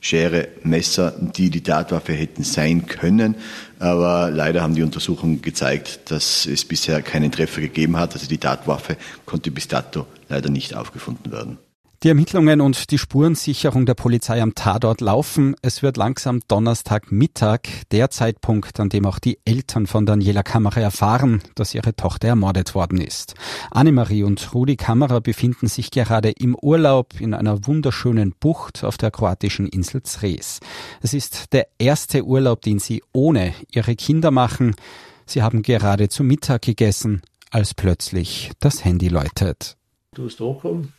Schere, 0.00 0.48
Messer, 0.62 1.12
die 1.18 1.50
die 1.50 1.62
Tatwaffe 1.62 2.12
hätten 2.12 2.44
sein 2.44 2.86
können. 2.86 3.36
Aber 3.78 4.30
leider 4.30 4.62
haben 4.62 4.74
die 4.74 4.82
Untersuchungen 4.82 5.42
gezeigt, 5.42 6.10
dass 6.10 6.46
es 6.46 6.64
bisher 6.64 7.02
keinen 7.02 7.32
Treffer 7.32 7.60
gegeben 7.60 7.96
hat. 7.96 8.14
Also 8.14 8.28
die 8.28 8.38
Tatwaffe 8.38 8.96
konnte 9.24 9.50
bis 9.50 9.68
dato 9.68 10.06
leider 10.28 10.50
nicht 10.50 10.74
aufgefunden 10.74 11.32
werden. 11.32 11.58
Die 12.02 12.08
Ermittlungen 12.08 12.60
und 12.60 12.90
die 12.90 12.98
Spurensicherung 12.98 13.86
der 13.86 13.94
Polizei 13.94 14.42
am 14.42 14.54
Tatort 14.54 15.00
laufen. 15.00 15.56
Es 15.62 15.82
wird 15.82 15.96
langsam 15.96 16.40
Donnerstagmittag, 16.46 17.60
der 17.90 18.10
Zeitpunkt, 18.10 18.78
an 18.80 18.90
dem 18.90 19.06
auch 19.06 19.18
die 19.18 19.38
Eltern 19.46 19.86
von 19.86 20.04
Daniela 20.04 20.42
Kammerer 20.42 20.82
erfahren, 20.82 21.42
dass 21.54 21.74
ihre 21.74 21.96
Tochter 21.96 22.28
ermordet 22.28 22.74
worden 22.74 23.00
ist. 23.00 23.34
Annemarie 23.70 24.24
und 24.24 24.54
Rudi 24.54 24.76
Kammerer 24.76 25.22
befinden 25.22 25.68
sich 25.68 25.90
gerade 25.90 26.32
im 26.32 26.54
Urlaub 26.54 27.18
in 27.18 27.32
einer 27.32 27.66
wunderschönen 27.66 28.34
Bucht 28.38 28.84
auf 28.84 28.98
der 28.98 29.10
kroatischen 29.10 29.66
Insel 29.66 30.02
Zres. 30.02 30.60
Es 31.00 31.14
ist 31.14 31.54
der 31.54 31.66
erste 31.78 32.24
Urlaub, 32.24 32.60
den 32.60 32.78
sie 32.78 33.02
ohne 33.14 33.54
ihre 33.72 33.96
Kinder 33.96 34.30
machen. 34.30 34.76
Sie 35.24 35.42
haben 35.42 35.62
gerade 35.62 36.10
zu 36.10 36.24
Mittag 36.24 36.60
gegessen, 36.60 37.22
als 37.50 37.72
plötzlich 37.72 38.50
das 38.60 38.84
Handy 38.84 39.08
läutet. 39.08 39.78
Du 40.14 40.26
hast 40.26 40.42
angekommen, 40.42 40.92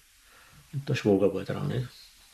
und 0.74 0.88
der 0.88 0.96
Schwager 0.96 1.34
war 1.34 1.44
dran. 1.44 1.68
Nicht? 1.68 1.88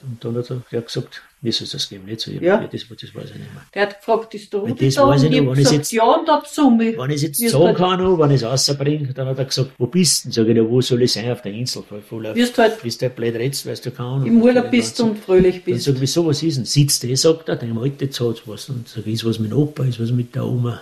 Und 0.04 0.24
dann 0.24 0.36
hat 0.36 0.50
er 0.50 0.82
gesagt, 0.82 1.22
wie 1.42 1.52
soll 1.52 1.64
es 1.64 1.72
das 1.72 1.88
geben? 1.88 2.06
Nicht 2.06 2.20
so, 2.20 2.32
ja. 2.32 2.58
das, 2.58 2.86
das 2.90 3.16
weiß 3.16 3.30
ich 3.32 3.36
nicht 3.36 3.54
mehr. 3.54 3.64
Der 3.74 3.82
hat 3.84 4.00
gefragt, 4.00 4.34
ist 4.34 4.52
der 4.52 4.60
Rudi 4.60 4.86
das 4.86 4.96
da? 4.96 5.08
Weiß 5.08 5.24
ich 5.24 5.30
nicht, 5.30 5.46
wenn 5.46 5.60
ich 5.60 5.72
jetzt, 5.72 5.92
ja, 5.94 6.04
und 6.04 6.30
ab 6.30 6.46
Summe. 6.46 6.98
Wenn 6.98 7.10
ich 7.10 7.24
es 7.24 7.40
jetzt 7.40 7.52
sagen 7.52 7.74
kann, 7.74 8.02
noch, 8.02 8.20
wenn 8.20 8.32
ich 8.32 8.42
es 8.42 8.44
rausbringe, 8.44 9.14
dann 9.14 9.28
hat 9.28 9.40
er 9.40 9.46
gesagt, 9.46 9.72
wo 9.78 9.88
bist 9.88 10.26
du? 10.26 10.32
Sag 10.32 10.48
ich, 10.48 10.62
wo 10.62 10.82
soll 10.82 11.04
ich 11.04 11.14
sein? 11.14 11.32
Auf 11.32 11.42
der 11.42 11.54
Insel. 11.54 11.84
Voll, 11.84 12.02
voll 12.02 12.28
auf, 12.28 12.36
wirst 12.36 12.58
halt, 12.58 12.82
bist 12.82 13.02
du 13.02 13.10
blöd 13.10 13.36
redst, 13.36 13.66
weißt 13.66 13.86
du 13.86 13.92
kaum. 13.92 14.26
Im 14.26 14.42
Urlaub 14.42 14.70
bist 14.72 15.00
du 15.00 15.06
und 15.06 15.20
fröhlich 15.20 15.64
bist. 15.64 15.88
Dann 15.88 15.94
sag 15.94 15.96
ich, 15.96 16.02
wieso, 16.02 16.26
was 16.26 16.44
ist 16.44 16.58
denn? 16.58 16.66
Sitzt 16.66 17.04
der, 17.04 17.16
sagt 17.16 17.48
er, 17.48 17.56
dein 17.56 17.78
Alte 17.78 18.10
zahlt 18.10 18.44
was. 18.46 18.68
Und 18.68 18.90
sag 18.90 19.08
ich, 19.08 19.14
ist 19.14 19.26
was 19.26 19.40
mit 19.40 19.52
dem 19.52 19.58
Opa, 19.58 19.86
ist 19.86 20.02
was 20.02 20.12
mit 20.12 20.36
der 20.36 20.46
Oma. 20.46 20.82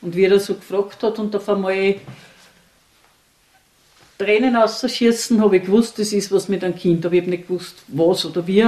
Und 0.00 0.14
wie 0.14 0.24
er 0.24 0.38
so 0.38 0.54
gefragt 0.54 1.02
hat 1.02 1.18
und 1.18 1.34
auf 1.34 1.48
einmal 1.48 1.96
Tränen 4.18 4.56
auszuschießen, 4.56 5.40
habe 5.40 5.58
ich 5.58 5.64
gewusst, 5.64 5.98
das 5.98 6.12
ist 6.12 6.32
was 6.32 6.48
mit 6.48 6.64
einem 6.64 6.76
Kind, 6.76 7.04
aber 7.04 7.14
ich 7.14 7.22
habe 7.22 7.30
nicht 7.30 7.48
gewusst, 7.48 7.76
was 7.88 8.24
oder 8.24 8.46
wie. 8.46 8.64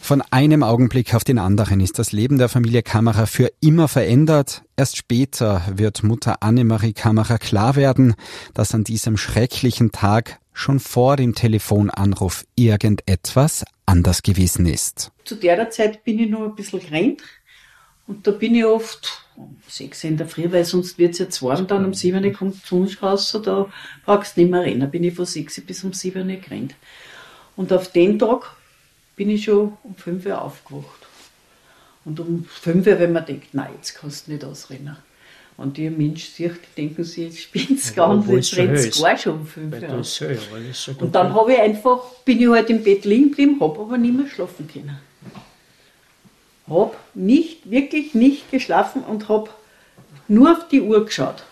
Von 0.00 0.20
einem 0.32 0.64
Augenblick 0.64 1.14
auf 1.14 1.22
den 1.22 1.38
anderen 1.38 1.78
ist 1.78 1.98
das 2.00 2.10
Leben 2.10 2.36
der 2.36 2.48
Familie 2.48 2.82
Kammerer 2.82 3.28
für 3.28 3.52
immer 3.60 3.86
verändert. 3.86 4.62
Erst 4.76 4.96
später 4.96 5.62
wird 5.72 6.02
Mutter 6.02 6.42
Annemarie 6.42 6.92
Kammerer 6.92 7.38
klar 7.38 7.76
werden, 7.76 8.16
dass 8.52 8.74
an 8.74 8.82
diesem 8.82 9.16
schrecklichen 9.16 9.92
Tag 9.92 10.40
schon 10.52 10.80
vor 10.80 11.16
dem 11.16 11.36
Telefonanruf 11.36 12.44
irgendetwas 12.56 13.64
anders 13.86 14.22
gewesen 14.22 14.66
ist. 14.66 15.12
Zu 15.24 15.36
der 15.36 15.70
Zeit 15.70 16.02
bin 16.02 16.18
ich 16.18 16.28
noch 16.28 16.46
ein 16.46 16.54
bisschen 16.56 16.80
krank 16.80 17.22
und 18.06 18.26
da 18.26 18.32
bin 18.32 18.54
ich 18.54 18.64
oft 18.64 19.22
um 19.36 19.56
sechs 19.68 20.04
in 20.04 20.16
der 20.16 20.26
Früh, 20.26 20.50
weil 20.50 20.64
sonst 20.64 20.98
wird 20.98 21.12
es 21.12 21.18
jetzt 21.18 21.42
warm, 21.42 21.66
dann 21.66 21.84
um 21.84 21.94
sieben 21.94 22.24
Uhr 22.24 22.32
kommt 22.32 22.56
die 22.56 22.66
Sonne 22.66 22.90
raus, 23.00 23.38
da 23.42 23.66
brauchst 24.04 24.36
du 24.36 24.42
nicht 24.42 24.50
mehr 24.50 24.62
rennen. 24.62 24.90
bin 24.90 25.04
ich 25.04 25.14
von 25.14 25.24
sechs 25.24 25.60
bis 25.60 25.84
um 25.84 25.92
sieben 25.92 26.28
Uhr 26.28 26.36
gerannt. 26.36 26.74
Und 27.56 27.72
auf 27.72 27.90
den 27.92 28.18
Tag 28.18 28.56
bin 29.16 29.30
ich 29.30 29.44
schon 29.44 29.72
um 29.82 29.94
fünf 29.94 30.26
Uhr 30.26 30.40
aufgewacht. 30.40 31.06
Und 32.04 32.18
um 32.18 32.44
fünf 32.44 32.86
Uhr, 32.86 32.98
wenn 32.98 33.12
man 33.12 33.24
denkt, 33.24 33.54
nein, 33.54 33.70
jetzt 33.76 33.94
kannst 33.94 34.26
du 34.26 34.32
nicht 34.32 34.44
ausrennen. 34.44 34.96
Und 35.56 35.76
die 35.76 35.90
Mensch 35.90 36.24
sieht, 36.24 36.58
denken 36.76 37.04
sie, 37.04 37.26
jetzt 37.26 37.40
spinnst 37.40 37.90
du 37.90 37.94
ganz, 37.94 38.26
jetzt 38.28 38.56
rennt 38.56 39.00
gar 39.00 39.16
schon 39.16 39.40
um 39.40 39.46
fünf 39.46 39.74
Uhr. 39.80 40.02
So, 40.02 40.26
und 40.98 41.14
dann 41.14 41.32
habe 41.32 41.52
ich 41.52 41.60
einfach, 41.60 42.00
bin 42.24 42.40
ich 42.40 42.48
halt 42.48 42.68
im 42.70 42.82
Bett 42.82 43.04
liegen 43.04 43.30
geblieben, 43.30 43.60
habe 43.60 43.80
aber 43.80 43.98
nicht 43.98 44.16
mehr 44.16 44.26
schlafen 44.26 44.66
können 44.66 44.98
habe 46.68 46.96
nicht, 47.14 47.70
wirklich 47.70 48.14
nicht 48.14 48.50
geschlafen 48.50 49.02
und 49.02 49.28
habe 49.28 49.50
nur 50.28 50.52
auf 50.52 50.68
die 50.68 50.80
Uhr 50.80 51.04
geschaut. 51.04 51.44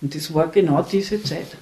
Und 0.00 0.14
das 0.14 0.32
war 0.34 0.48
genau 0.48 0.82
diese 0.82 1.22
Zeit. 1.22 1.56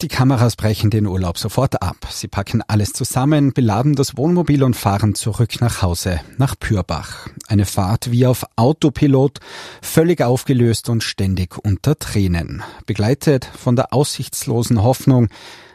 Die 0.00 0.08
Kameras 0.08 0.54
brechen 0.54 0.90
den 0.90 1.06
Urlaub 1.06 1.38
sofort 1.38 1.82
ab. 1.82 1.96
Sie 2.10 2.28
packen 2.28 2.62
alles 2.68 2.92
zusammen, 2.92 3.52
beladen 3.52 3.96
das 3.96 4.16
Wohnmobil 4.16 4.62
und 4.62 4.76
fahren 4.76 5.16
zurück 5.16 5.60
nach 5.60 5.82
Hause, 5.82 6.20
nach 6.36 6.54
Pürbach. 6.56 7.26
Eine 7.48 7.64
Fahrt 7.64 8.12
wie 8.12 8.24
auf 8.24 8.44
Autopilot, 8.54 9.40
völlig 9.82 10.22
aufgelöst 10.22 10.88
und 10.88 11.02
ständig 11.02 11.58
unter 11.64 11.98
Tränen. 11.98 12.62
Begleitet 12.86 13.44
von 13.44 13.74
der 13.74 13.92
aussichtslosen 13.92 14.84
Hoffnung, 14.84 15.30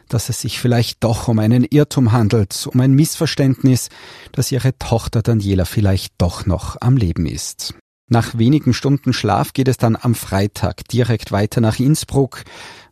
dass 0.08 0.28
es 0.28 0.40
sich 0.40 0.58
vielleicht 0.58 1.02
doch 1.04 1.28
um 1.28 1.38
einen 1.38 1.64
Irrtum 1.64 2.12
handelt, 2.12 2.66
um 2.66 2.80
ein 2.80 2.92
Missverständnis, 2.92 3.88
dass 4.32 4.52
ihre 4.52 4.76
Tochter 4.78 5.22
Daniela 5.22 5.64
vielleicht 5.64 6.14
doch 6.18 6.46
noch 6.46 6.76
am 6.80 6.96
Leben 6.96 7.26
ist. 7.26 7.74
Nach 8.08 8.36
wenigen 8.36 8.74
Stunden 8.74 9.12
Schlaf 9.12 9.54
geht 9.54 9.68
es 9.68 9.78
dann 9.78 9.96
am 9.96 10.14
Freitag 10.14 10.86
direkt 10.88 11.32
weiter 11.32 11.60
nach 11.60 11.78
Innsbruck, 11.78 12.44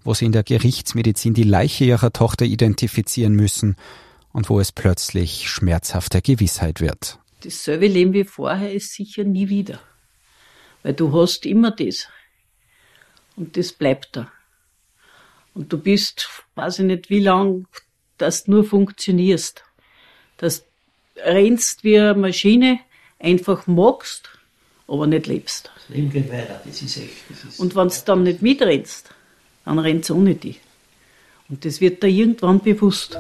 wo 0.05 0.15
sie 0.15 0.25
in 0.25 0.33
der 0.33 0.43
Gerichtsmedizin 0.43 1.35
die 1.35 1.43
Leiche 1.43 1.85
ihrer 1.85 2.13
Tochter 2.13 2.47
identifizieren 2.47 3.35
müssen 3.35 3.77
und 4.33 4.49
wo 4.49 4.59
es 4.59 4.73
plötzlich 4.73 5.49
schmerzhafte 5.51 6.23
Gewissheit 6.23 6.81
wird. 6.81 7.19
Dasselbe 7.45 7.89
Leben 7.89 8.15
wie 8.15 8.25
vorher 8.25 8.73
ist 8.73 8.95
sicher 8.95 9.25
nie 9.25 9.49
wieder. 9.49 9.81
Weil 10.83 10.95
du 10.95 11.13
hast 11.13 11.45
immer 11.45 11.71
das. 11.71 12.09
Und 13.37 13.57
das 13.57 13.73
bleibt 13.73 14.17
da. 14.17 14.31
Und 15.55 15.73
du 15.73 15.79
bist, 15.79 16.29
weiß 16.55 16.81
ich 16.81 16.87
nicht 16.87 17.11
wie 17.11 17.21
lang, 17.21 17.67
dass 18.19 18.45
du 18.45 18.53
nur 18.53 18.65
funktionierst. 18.65 19.65
Dass 20.39 20.65
rennst 21.17 21.85
wie 21.85 21.99
eine 21.99 22.15
Maschine, 22.15 22.81
einfach 23.19 23.67
magst, 23.67 24.31
aber 24.89 25.07
nicht 25.07 25.27
lebst. 25.27 25.71
Das 25.75 25.97
Leben 25.97 26.11
geht 26.11 26.31
weiter, 26.31 26.61
das 26.65 26.83
ist 26.83 26.97
echt. 26.97 27.11
Das 27.29 27.45
ist 27.45 27.61
und 27.61 27.75
wenn 27.77 27.89
du 27.89 27.95
dann 28.05 28.23
nicht 28.23 28.43
mitrennst, 28.43 29.11
dann 29.65 29.79
rennst 29.79 30.11
du 30.11 30.17
ohne 30.17 30.35
dich. 30.35 30.61
Und 31.49 31.65
das 31.65 31.81
wird 31.81 32.03
dir 32.03 32.09
irgendwann 32.09 32.61
bewusst. 32.61 33.19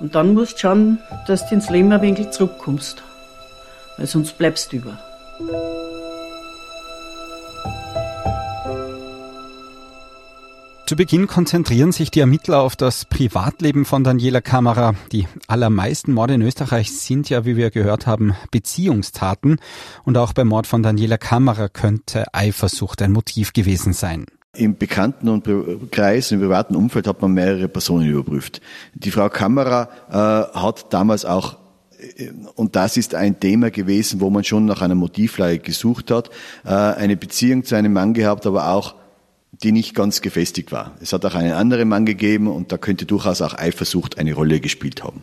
Und 0.00 0.14
dann 0.14 0.34
musst 0.34 0.54
du 0.54 0.58
schauen, 0.58 0.98
dass 1.26 1.48
du 1.48 1.54
ins 1.54 1.70
Leben 1.70 1.92
ein 1.92 2.02
wenig 2.02 2.30
zurückkommst. 2.30 3.02
Weil 3.96 4.06
sonst 4.06 4.36
bleibst 4.38 4.72
du 4.72 4.76
über. 4.76 5.79
Zu 10.90 10.96
Beginn 10.96 11.28
konzentrieren 11.28 11.92
sich 11.92 12.10
die 12.10 12.18
Ermittler 12.18 12.62
auf 12.62 12.74
das 12.74 13.04
Privatleben 13.04 13.84
von 13.84 14.02
Daniela 14.02 14.40
Kammerer. 14.40 14.96
Die 15.12 15.28
allermeisten 15.46 16.12
Morde 16.12 16.34
in 16.34 16.42
Österreich 16.42 16.90
sind 16.90 17.30
ja, 17.30 17.44
wie 17.44 17.56
wir 17.56 17.70
gehört 17.70 18.08
haben, 18.08 18.34
Beziehungstaten. 18.50 19.60
Und 20.02 20.18
auch 20.18 20.32
beim 20.32 20.48
Mord 20.48 20.66
von 20.66 20.82
Daniela 20.82 21.16
Kammerer 21.16 21.68
könnte 21.68 22.34
Eifersucht 22.34 23.02
ein 23.02 23.12
Motiv 23.12 23.52
gewesen 23.52 23.92
sein. 23.92 24.26
Im 24.52 24.78
bekannten 24.78 25.28
und 25.28 25.46
Kreis, 25.92 26.32
im 26.32 26.40
privaten 26.40 26.74
Umfeld 26.74 27.06
hat 27.06 27.22
man 27.22 27.34
mehrere 27.34 27.68
Personen 27.68 28.08
überprüft. 28.08 28.60
Die 28.94 29.12
Frau 29.12 29.28
Kammerer 29.28 29.90
äh, 30.08 30.58
hat 30.58 30.92
damals 30.92 31.24
auch 31.24 31.58
äh, 32.16 32.32
und 32.56 32.74
das 32.74 32.96
ist 32.96 33.14
ein 33.14 33.38
Thema 33.38 33.70
gewesen, 33.70 34.20
wo 34.20 34.28
man 34.28 34.42
schon 34.42 34.64
nach 34.64 34.82
einer 34.82 34.96
Motivlage 34.96 35.60
gesucht 35.60 36.10
hat, 36.10 36.30
äh, 36.64 36.70
eine 36.70 37.16
Beziehung 37.16 37.62
zu 37.62 37.76
einem 37.76 37.92
Mann 37.92 38.12
gehabt, 38.12 38.44
aber 38.44 38.70
auch 38.70 38.96
die 39.52 39.72
nicht 39.72 39.94
ganz 39.94 40.20
gefestigt 40.20 40.72
war. 40.72 40.92
Es 41.00 41.12
hat 41.12 41.24
auch 41.24 41.34
einen 41.34 41.52
anderen 41.52 41.88
Mann 41.88 42.06
gegeben 42.06 42.46
und 42.46 42.72
da 42.72 42.78
könnte 42.78 43.06
durchaus 43.06 43.42
auch 43.42 43.54
Eifersucht 43.54 44.18
eine 44.18 44.34
Rolle 44.34 44.60
gespielt 44.60 45.02
haben. 45.02 45.22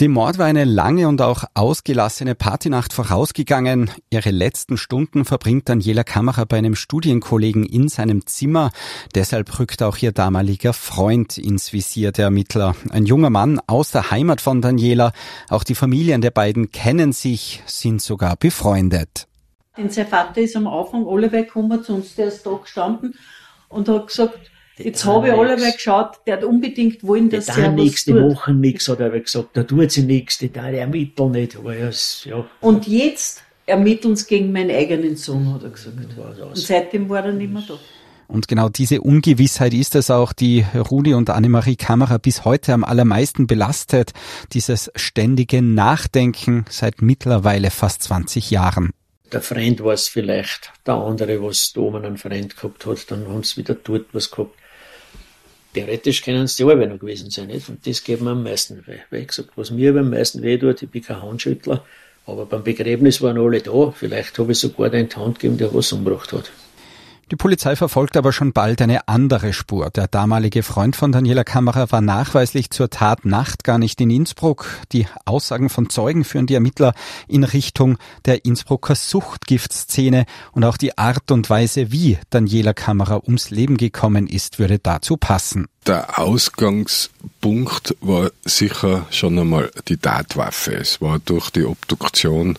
Dem 0.00 0.12
Mord 0.12 0.38
war 0.38 0.46
eine 0.46 0.64
lange 0.64 1.08
und 1.08 1.20
auch 1.20 1.42
ausgelassene 1.54 2.36
Partynacht 2.36 2.92
vorausgegangen. 2.92 3.90
Ihre 4.10 4.30
letzten 4.30 4.76
Stunden 4.76 5.24
verbringt 5.24 5.68
Daniela 5.68 6.04
Kammerer 6.04 6.46
bei 6.46 6.56
einem 6.56 6.76
Studienkollegen 6.76 7.64
in 7.64 7.88
seinem 7.88 8.24
Zimmer. 8.24 8.70
Deshalb 9.16 9.58
rückt 9.58 9.82
auch 9.82 9.96
ihr 9.96 10.12
damaliger 10.12 10.72
Freund 10.72 11.36
ins 11.36 11.72
Visier 11.72 12.12
der 12.12 12.26
Ermittler. 12.26 12.76
Ein 12.90 13.06
junger 13.06 13.30
Mann 13.30 13.60
aus 13.66 13.90
der 13.90 14.12
Heimat 14.12 14.40
von 14.40 14.62
Daniela. 14.62 15.10
Auch 15.48 15.64
die 15.64 15.74
Familien 15.74 16.20
der 16.20 16.30
beiden 16.30 16.70
kennen 16.70 17.12
sich, 17.12 17.64
sind 17.66 18.00
sogar 18.00 18.36
befreundet. 18.36 19.26
Denn 19.76 19.90
sein 19.90 20.06
Vater 20.06 20.40
ist 20.40 20.54
am 20.54 20.68
Anfang 20.68 21.08
alle 21.08 21.32
weggekommen 21.32 21.82
zu 21.82 21.94
uns, 21.94 22.14
der 22.14 22.28
ist 22.28 22.46
da 22.46 22.52
gestanden 22.52 23.16
und 23.68 23.88
hat 23.88 24.06
gesagt, 24.08 24.38
Jetzt 24.80 25.04
habe 25.04 25.28
ich 25.28 25.34
alle 25.34 25.56
mal 25.56 25.72
geschaut, 25.72 26.20
der 26.26 26.36
hat 26.36 26.44
unbedingt 26.44 27.02
wollen, 27.02 27.28
dass 27.30 27.46
sie 27.46 27.68
nichts, 27.68 28.04
die 28.04 28.12
machen 28.12 28.60
nichts, 28.60 28.88
hat 28.88 29.00
er 29.00 29.10
gesagt, 29.10 29.48
da 29.54 29.64
tut 29.64 29.90
sie 29.90 30.02
nichts, 30.02 30.38
die 30.38 30.52
da 30.52 30.68
ermitteln 30.68 31.32
nicht. 31.32 31.56
Aber 31.56 31.76
ja, 31.76 31.90
ja. 32.24 32.46
Und 32.60 32.86
jetzt 32.86 33.42
ermitteln 33.66 34.16
sie 34.16 34.26
gegen 34.26 34.52
meinen 34.52 34.70
eigenen 34.70 35.16
Sohn, 35.16 35.52
hat 35.52 35.64
er 35.64 35.70
gesagt. 35.70 35.96
Und 36.40 36.56
seitdem 36.56 37.08
war 37.08 37.24
er 37.24 37.32
nicht 37.32 37.52
mehr 37.52 37.64
da. 37.66 37.74
Und 38.28 38.46
genau 38.46 38.68
diese 38.68 39.00
Ungewissheit 39.00 39.72
ist 39.72 39.94
es 39.94 40.10
auch, 40.10 40.34
die 40.34 40.64
Rudi 40.74 41.14
und 41.14 41.30
Annemarie 41.30 41.76
Kammerer 41.76 42.18
bis 42.18 42.44
heute 42.44 42.74
am 42.74 42.84
allermeisten 42.84 43.46
belastet. 43.46 44.12
Dieses 44.52 44.90
ständige 44.96 45.62
Nachdenken 45.62 46.66
seit 46.68 47.00
mittlerweile 47.00 47.70
fast 47.70 48.02
20 48.02 48.50
Jahren. 48.50 48.90
Der 49.32 49.42
Freund 49.42 49.84
war 49.84 49.92
es 49.92 50.08
vielleicht, 50.08 50.70
der 50.86 50.94
andere, 50.94 51.42
was 51.42 51.72
da 51.72 51.80
oben 51.82 52.04
einen 52.04 52.18
Freund 52.18 52.56
gehabt 52.56 52.86
hat, 52.86 53.10
dann 53.10 53.28
haben 53.28 53.42
sie 53.42 53.58
wieder 53.58 53.74
dort 53.74 54.06
was 54.12 54.30
gehabt 54.30 54.54
theoretisch 55.78 56.22
können 56.22 56.44
es 56.44 56.56
die 56.56 56.64
alle 56.64 56.86
noch 56.86 56.98
gewesen 56.98 57.30
sein, 57.30 57.48
nicht? 57.48 57.68
Und 57.68 57.86
das 57.86 58.02
geht 58.02 58.20
mir 58.20 58.30
am 58.30 58.42
meisten 58.42 58.84
weh. 58.86 58.98
Ich 59.18 59.28
gesagt, 59.28 59.50
was 59.56 59.70
mir 59.70 59.94
am 59.96 60.10
meisten 60.10 60.42
weh 60.42 60.58
tut, 60.58 60.82
ich 60.82 60.90
bin 60.90 61.02
kein 61.02 61.22
Handschüttler, 61.22 61.84
aber 62.26 62.46
beim 62.46 62.64
Begräbnis 62.64 63.22
waren 63.22 63.38
alle 63.38 63.60
da. 63.60 63.92
Vielleicht 63.92 64.38
habe 64.38 64.52
ich 64.52 64.58
sogar 64.58 64.90
den 64.90 65.14
Hand 65.14 65.38
gegeben, 65.38 65.58
der 65.58 65.72
was 65.74 65.92
umgebracht 65.92 66.32
hat. 66.32 66.50
Die 67.30 67.36
Polizei 67.36 67.76
verfolgt 67.76 68.16
aber 68.16 68.32
schon 68.32 68.54
bald 68.54 68.80
eine 68.80 69.06
andere 69.06 69.52
Spur. 69.52 69.90
Der 69.90 70.08
damalige 70.08 70.62
Freund 70.62 70.96
von 70.96 71.12
Daniela 71.12 71.44
Kammerer 71.44 71.92
war 71.92 72.00
nachweislich 72.00 72.70
zur 72.70 72.88
Tatnacht 72.88 73.64
gar 73.64 73.76
nicht 73.76 74.00
in 74.00 74.08
Innsbruck. 74.08 74.66
Die 74.92 75.06
Aussagen 75.26 75.68
von 75.68 75.90
Zeugen 75.90 76.24
führen 76.24 76.46
die 76.46 76.54
Ermittler 76.54 76.94
in 77.26 77.44
Richtung 77.44 77.98
der 78.24 78.46
Innsbrucker 78.46 78.94
Suchtgiftszene 78.94 80.24
und 80.52 80.64
auch 80.64 80.78
die 80.78 80.96
Art 80.96 81.30
und 81.30 81.50
Weise, 81.50 81.92
wie 81.92 82.16
Daniela 82.30 82.72
Kammerer 82.72 83.24
ums 83.24 83.50
Leben 83.50 83.76
gekommen 83.76 84.26
ist, 84.26 84.58
würde 84.58 84.78
dazu 84.78 85.18
passen. 85.18 85.66
Der 85.86 86.18
Ausgangspunkt 86.18 87.94
war 88.00 88.30
sicher 88.46 89.04
schon 89.10 89.38
einmal 89.38 89.70
die 89.86 89.98
Tatwaffe. 89.98 90.76
Es 90.76 91.02
war 91.02 91.18
durch 91.18 91.50
die 91.50 91.64
Obduktion 91.64 92.58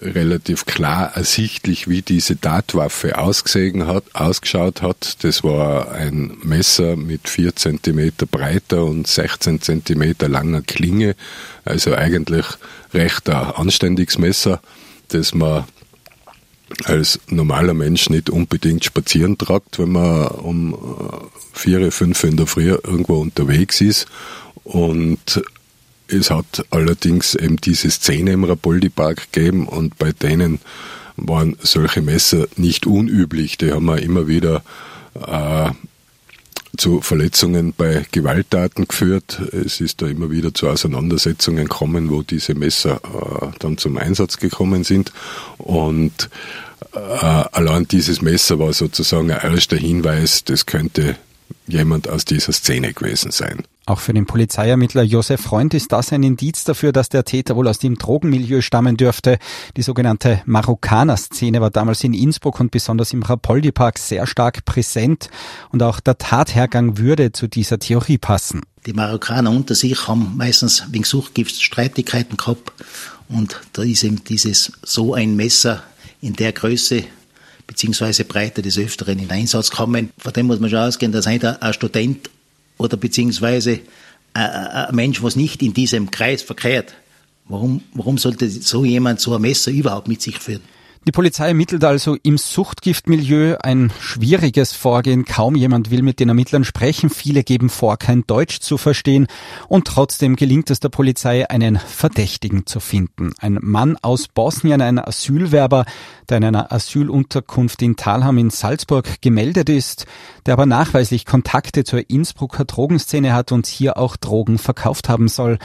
relativ 0.00 0.66
klar 0.66 1.12
ersichtlich, 1.14 1.88
wie 1.88 2.02
diese 2.02 2.40
Tatwaffe 2.40 3.18
ausgesehen 3.18 3.86
hat, 3.86 4.04
ausgeschaut 4.14 4.82
hat. 4.82 5.22
Das 5.24 5.44
war 5.44 5.92
ein 5.92 6.36
Messer 6.42 6.96
mit 6.96 7.28
vier 7.28 7.54
Zentimeter 7.54 8.26
breiter 8.26 8.84
und 8.84 9.06
16 9.06 9.60
Zentimeter 9.60 10.28
langer 10.28 10.62
Klinge. 10.62 11.14
Also 11.64 11.94
eigentlich 11.94 12.46
recht 12.92 13.28
ein 13.30 13.52
anständiges 13.52 14.18
Messer, 14.18 14.60
das 15.08 15.34
man 15.34 15.64
als 16.84 17.20
normaler 17.28 17.74
Mensch 17.74 18.08
nicht 18.08 18.30
unbedingt 18.30 18.84
spazieren 18.84 19.38
tragt, 19.38 19.78
wenn 19.78 19.92
man 19.92 20.26
um 20.28 20.74
äh, 20.74 20.76
vier, 21.52 21.92
fünf 21.92 22.24
in 22.24 22.36
der 22.36 22.46
Früh 22.46 22.70
irgendwo 22.70 23.20
unterwegs 23.20 23.80
ist. 23.80 24.06
Und 24.64 25.42
es 26.12 26.30
hat 26.30 26.64
allerdings 26.70 27.34
eben 27.34 27.56
diese 27.56 27.90
Szene 27.90 28.32
im 28.32 28.44
Rapoldi-Park 28.44 29.32
gegeben 29.32 29.66
und 29.66 29.98
bei 29.98 30.12
denen 30.12 30.60
waren 31.16 31.56
solche 31.60 32.02
Messer 32.02 32.46
nicht 32.56 32.86
unüblich. 32.86 33.58
Die 33.58 33.72
haben 33.72 33.86
wir 33.86 34.02
immer 34.02 34.26
wieder 34.26 34.62
äh, 35.14 35.70
zu 36.76 37.00
Verletzungen 37.00 37.74
bei 37.76 38.06
Gewalttaten 38.12 38.88
geführt. 38.88 39.40
Es 39.52 39.80
ist 39.80 40.00
da 40.00 40.06
immer 40.06 40.30
wieder 40.30 40.54
zu 40.54 40.68
Auseinandersetzungen 40.68 41.64
gekommen, 41.64 42.10
wo 42.10 42.22
diese 42.22 42.54
Messer 42.54 43.00
äh, 43.04 43.46
dann 43.58 43.76
zum 43.76 43.98
Einsatz 43.98 44.38
gekommen 44.38 44.84
sind. 44.84 45.12
Und 45.58 46.30
äh, 46.94 46.98
allein 46.98 47.86
dieses 47.88 48.22
Messer 48.22 48.58
war 48.58 48.72
sozusagen 48.72 49.30
ein 49.30 49.52
erster 49.52 49.76
Hinweis, 49.76 50.44
das 50.44 50.66
könnte 50.66 51.16
jemand 51.72 52.08
aus 52.08 52.24
dieser 52.24 52.52
Szene 52.52 52.92
gewesen 52.92 53.30
sein. 53.30 53.62
Auch 53.84 53.98
für 53.98 54.12
den 54.12 54.26
Polizeiermittler 54.26 55.02
Josef 55.02 55.40
Freund 55.40 55.74
ist 55.74 55.90
das 55.90 56.12
ein 56.12 56.22
Indiz 56.22 56.62
dafür, 56.62 56.92
dass 56.92 57.08
der 57.08 57.24
Täter 57.24 57.56
wohl 57.56 57.66
aus 57.66 57.80
dem 57.80 57.96
Drogenmilieu 57.96 58.60
stammen 58.60 58.96
dürfte. 58.96 59.38
Die 59.76 59.82
sogenannte 59.82 60.40
Marokkaner-Szene 60.46 61.60
war 61.60 61.70
damals 61.70 62.04
in 62.04 62.14
Innsbruck 62.14 62.60
und 62.60 62.70
besonders 62.70 63.12
im 63.12 63.22
Rapoldi-Park 63.22 63.98
sehr 63.98 64.28
stark 64.28 64.64
präsent 64.64 65.30
und 65.70 65.82
auch 65.82 65.98
der 65.98 66.18
Tathergang 66.18 66.98
würde 66.98 67.32
zu 67.32 67.48
dieser 67.48 67.80
Theorie 67.80 68.18
passen. 68.18 68.62
Die 68.86 68.92
Marokkaner 68.92 69.50
unter 69.50 69.74
sich 69.74 70.06
haben 70.06 70.36
meistens 70.36 70.84
wegen 70.90 71.04
Suchtgift 71.04 71.60
Streitigkeiten 71.60 72.36
gehabt 72.36 72.72
und 73.28 73.60
da 73.72 73.82
ist 73.82 74.04
eben 74.04 74.22
dieses 74.22 74.72
so 74.82 75.14
ein 75.14 75.34
Messer 75.34 75.82
in 76.20 76.34
der 76.34 76.52
Größe 76.52 77.04
beziehungsweise 77.66 78.24
Breite 78.24 78.62
des 78.62 78.78
Öfteren 78.78 79.18
in 79.18 79.30
Einsatz 79.30 79.70
kommen. 79.70 80.10
Von 80.18 80.32
dem 80.32 80.46
muss 80.46 80.60
man 80.60 80.70
schon 80.70 80.78
ausgehen, 80.80 81.12
dass 81.12 81.26
ein 81.26 81.40
Student 81.72 82.30
oder 82.78 82.96
beziehungsweise 82.96 83.80
ein 84.34 84.94
Mensch, 84.94 85.22
was 85.22 85.36
nicht 85.36 85.62
in 85.62 85.74
diesem 85.74 86.10
Kreis 86.10 86.42
verkehrt, 86.42 86.94
warum, 87.46 87.82
warum 87.94 88.18
sollte 88.18 88.48
so 88.48 88.84
jemand 88.84 89.20
so 89.20 89.34
ein 89.34 89.42
Messer 89.42 89.70
überhaupt 89.70 90.08
mit 90.08 90.22
sich 90.22 90.38
führen? 90.38 90.62
Die 91.04 91.10
Polizei 91.10 91.48
ermittelt 91.48 91.82
also 91.82 92.16
im 92.22 92.38
Suchtgiftmilieu 92.38 93.56
ein 93.60 93.92
schwieriges 93.98 94.72
Vorgehen. 94.72 95.24
Kaum 95.24 95.56
jemand 95.56 95.90
will 95.90 96.00
mit 96.00 96.20
den 96.20 96.28
Ermittlern 96.28 96.62
sprechen. 96.62 97.10
Viele 97.10 97.42
geben 97.42 97.70
vor, 97.70 97.96
kein 97.96 98.24
Deutsch 98.28 98.60
zu 98.60 98.78
verstehen. 98.78 99.26
Und 99.66 99.88
trotzdem 99.88 100.36
gelingt 100.36 100.70
es 100.70 100.78
der 100.78 100.90
Polizei, 100.90 101.50
einen 101.50 101.76
Verdächtigen 101.76 102.66
zu 102.66 102.78
finden. 102.78 103.32
Ein 103.40 103.58
Mann 103.62 103.96
aus 104.00 104.28
Bosnien, 104.28 104.80
ein 104.80 105.00
Asylwerber, 105.00 105.86
der 106.28 106.36
in 106.36 106.44
einer 106.44 106.70
Asylunterkunft 106.70 107.82
in 107.82 107.96
Talham 107.96 108.38
in 108.38 108.50
Salzburg 108.50 109.20
gemeldet 109.20 109.68
ist, 109.70 110.06
der 110.46 110.54
aber 110.54 110.66
nachweislich 110.66 111.26
Kontakte 111.26 111.82
zur 111.82 112.08
Innsbrucker 112.08 112.64
Drogenszene 112.64 113.34
hat 113.34 113.50
und 113.50 113.66
hier 113.66 113.96
auch 113.96 114.16
Drogen 114.16 114.56
verkauft 114.56 115.08
haben 115.08 115.26
soll. 115.26 115.58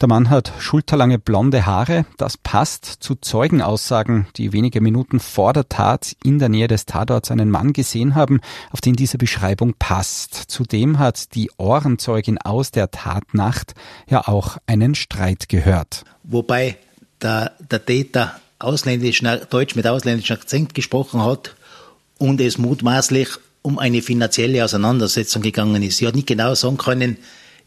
Der 0.00 0.08
Mann 0.08 0.30
hat 0.30 0.52
schulterlange 0.60 1.18
blonde 1.18 1.66
Haare. 1.66 2.06
Das 2.18 2.36
passt 2.36 2.84
zu 2.84 3.16
Zeugenaussagen, 3.16 4.28
die 4.36 4.52
wenige 4.52 4.80
Minuten 4.80 5.18
vor 5.18 5.52
der 5.52 5.68
Tat 5.68 6.14
in 6.22 6.38
der 6.38 6.48
Nähe 6.48 6.68
des 6.68 6.86
Tatorts 6.86 7.32
einen 7.32 7.50
Mann 7.50 7.72
gesehen 7.72 8.14
haben, 8.14 8.40
auf 8.70 8.80
den 8.80 8.94
diese 8.94 9.18
Beschreibung 9.18 9.74
passt. 9.76 10.34
Zudem 10.34 11.00
hat 11.00 11.34
die 11.34 11.50
Ohrenzeugin 11.56 12.38
aus 12.38 12.70
der 12.70 12.92
Tatnacht 12.92 13.74
ja 14.08 14.28
auch 14.28 14.58
einen 14.66 14.94
Streit 14.94 15.48
gehört. 15.48 16.04
Wobei 16.22 16.76
der, 17.20 17.52
der 17.58 17.84
Täter 17.84 18.38
ausländischen, 18.60 19.28
Deutsch 19.50 19.74
mit 19.74 19.88
ausländischem 19.88 20.36
Akzent 20.36 20.74
gesprochen 20.74 21.24
hat 21.24 21.56
und 22.18 22.40
es 22.40 22.56
mutmaßlich 22.56 23.30
um 23.62 23.80
eine 23.80 24.00
finanzielle 24.00 24.64
Auseinandersetzung 24.64 25.42
gegangen 25.42 25.82
ist. 25.82 25.96
Sie 25.96 26.06
hat 26.06 26.14
nicht 26.14 26.28
genau 26.28 26.54
sagen 26.54 26.76
können, 26.76 27.16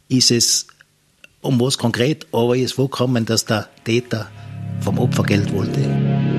ist 0.07 0.31
es 0.31 0.67
um 1.41 1.59
was 1.59 1.77
konkret, 1.77 2.25
aber 2.31 2.55
ist 2.55 2.73
vorkommen, 2.73 3.25
dass 3.25 3.45
der 3.45 3.67
Täter 3.83 4.29
vom 4.81 4.99
Opfer 4.99 5.23
Geld 5.23 5.51
wollte. 5.53 6.30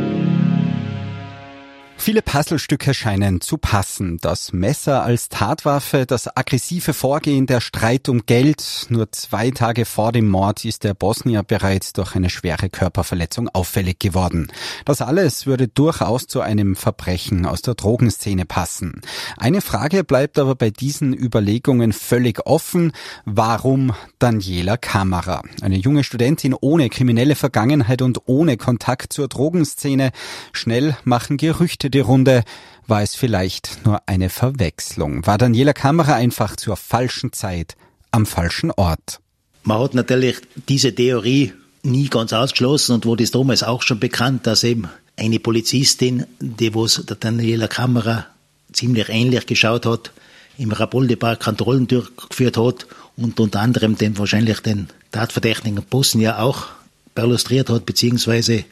Viele 2.05 2.21
Puzzlestücke 2.21 2.95
scheinen 2.95 3.41
zu 3.41 3.59
passen. 3.59 4.19
Das 4.21 4.53
Messer 4.53 5.05
als 5.05 5.29
Tatwaffe, 5.29 6.05
das 6.05 6.37
aggressive 6.37 6.95
Vorgehen, 6.95 7.47
der 7.47 7.61
Streit 7.61 8.09
um 8.09 8.27
Geld. 8.27 8.87
Nur 8.89 9.13
zwei 9.13 9.53
Tage 9.53 9.85
vor 9.85 10.11
dem 10.11 10.29
Mord 10.29 10.65
ist 10.65 10.83
der 10.83 10.95
Bosnier 10.95 11.45
bereits 11.45 11.93
durch 11.93 12.17
eine 12.17 12.29
schwere 12.29 12.71
Körperverletzung 12.71 13.49
auffällig 13.53 14.01
geworden. 14.01 14.49
Das 14.85 15.01
alles 15.01 15.47
würde 15.47 15.69
durchaus 15.69 16.27
zu 16.27 16.41
einem 16.41 16.75
Verbrechen 16.75 17.47
aus 17.47 17.63
der 17.63 17.77
Drogenszene 17.77 18.47
passen. 18.47 19.01
Eine 19.37 19.61
Frage 19.61 20.03
bleibt 20.03 20.41
aber 20.41 20.57
bei 20.57 20.71
diesen 20.71 21.15
Überlegungen 21.15 21.93
völlig 21.93 22.45
offen. 22.47 22.91
Warum 23.27 23.95
Daniela 24.19 24.77
Kammerer? 24.77 25.43
Eine 25.61 25.77
junge 25.77 26.03
Studentin 26.03 26.57
ohne 26.61 26.89
kriminelle 26.89 27.37
Vergangenheit 27.37 28.03
und 28.03 28.23
ohne 28.27 28.57
Kontakt 28.57 29.13
zur 29.13 29.29
Drogenszene. 29.29 30.11
Schnell 30.53 30.97
machen 31.05 31.37
Gerüchte 31.37 31.92
die 31.95 32.01
Runde. 32.01 32.43
War 32.87 33.03
es 33.03 33.15
vielleicht 33.15 33.81
nur 33.85 34.03
eine 34.07 34.29
Verwechslung? 34.29 35.27
War 35.27 35.39
Daniela 35.39 35.73
Kammerer 35.73 36.15
einfach 36.15 36.57
zur 36.57 36.77
falschen 36.77 37.33
Zeit 37.33 37.77
am 38.11 38.27
falschen 38.27 38.71
Ort? 38.73 39.21
Man 39.63 39.79
hat 39.79 39.95
natürlich 39.95 40.39
diese 40.69 40.95
Theorie 40.95 41.53
nie 41.83 42.09
ganz 42.09 42.33
ausgeschlossen 42.33 42.95
und 42.95 43.07
wurde 43.07 43.25
es 43.25 43.31
damals 43.31 43.63
auch 43.63 43.83
schon 43.83 44.01
bekannt, 44.01 44.47
dass 44.47 44.65
eben 44.65 44.89
eine 45.17 45.39
Polizistin, 45.39 46.27
die 46.41 46.75
was 46.75 47.05
der 47.07 47.17
Daniela 47.17 47.69
Kammerer 47.69 48.27
ziemlich 48.73 49.09
ähnlich 49.09 49.47
geschaut 49.47 49.87
hat, 49.87 50.11
im 50.59 50.73
Rapoldi-Park 50.73 51.41
Kontrollen 51.41 51.87
durchgeführt 51.87 52.57
hat 52.57 52.87
und 53.17 53.39
unter 53.41 53.61
anderem 53.61 53.97
den 53.97 54.19
wahrscheinlich 54.19 54.61
den 54.61 54.89
Tatverdächtigen 55.11 55.83
Bosnier 55.83 56.41
auch 56.41 56.69
perlustriert 57.15 57.69
hat, 57.71 57.87
beziehungsweise 57.87 58.65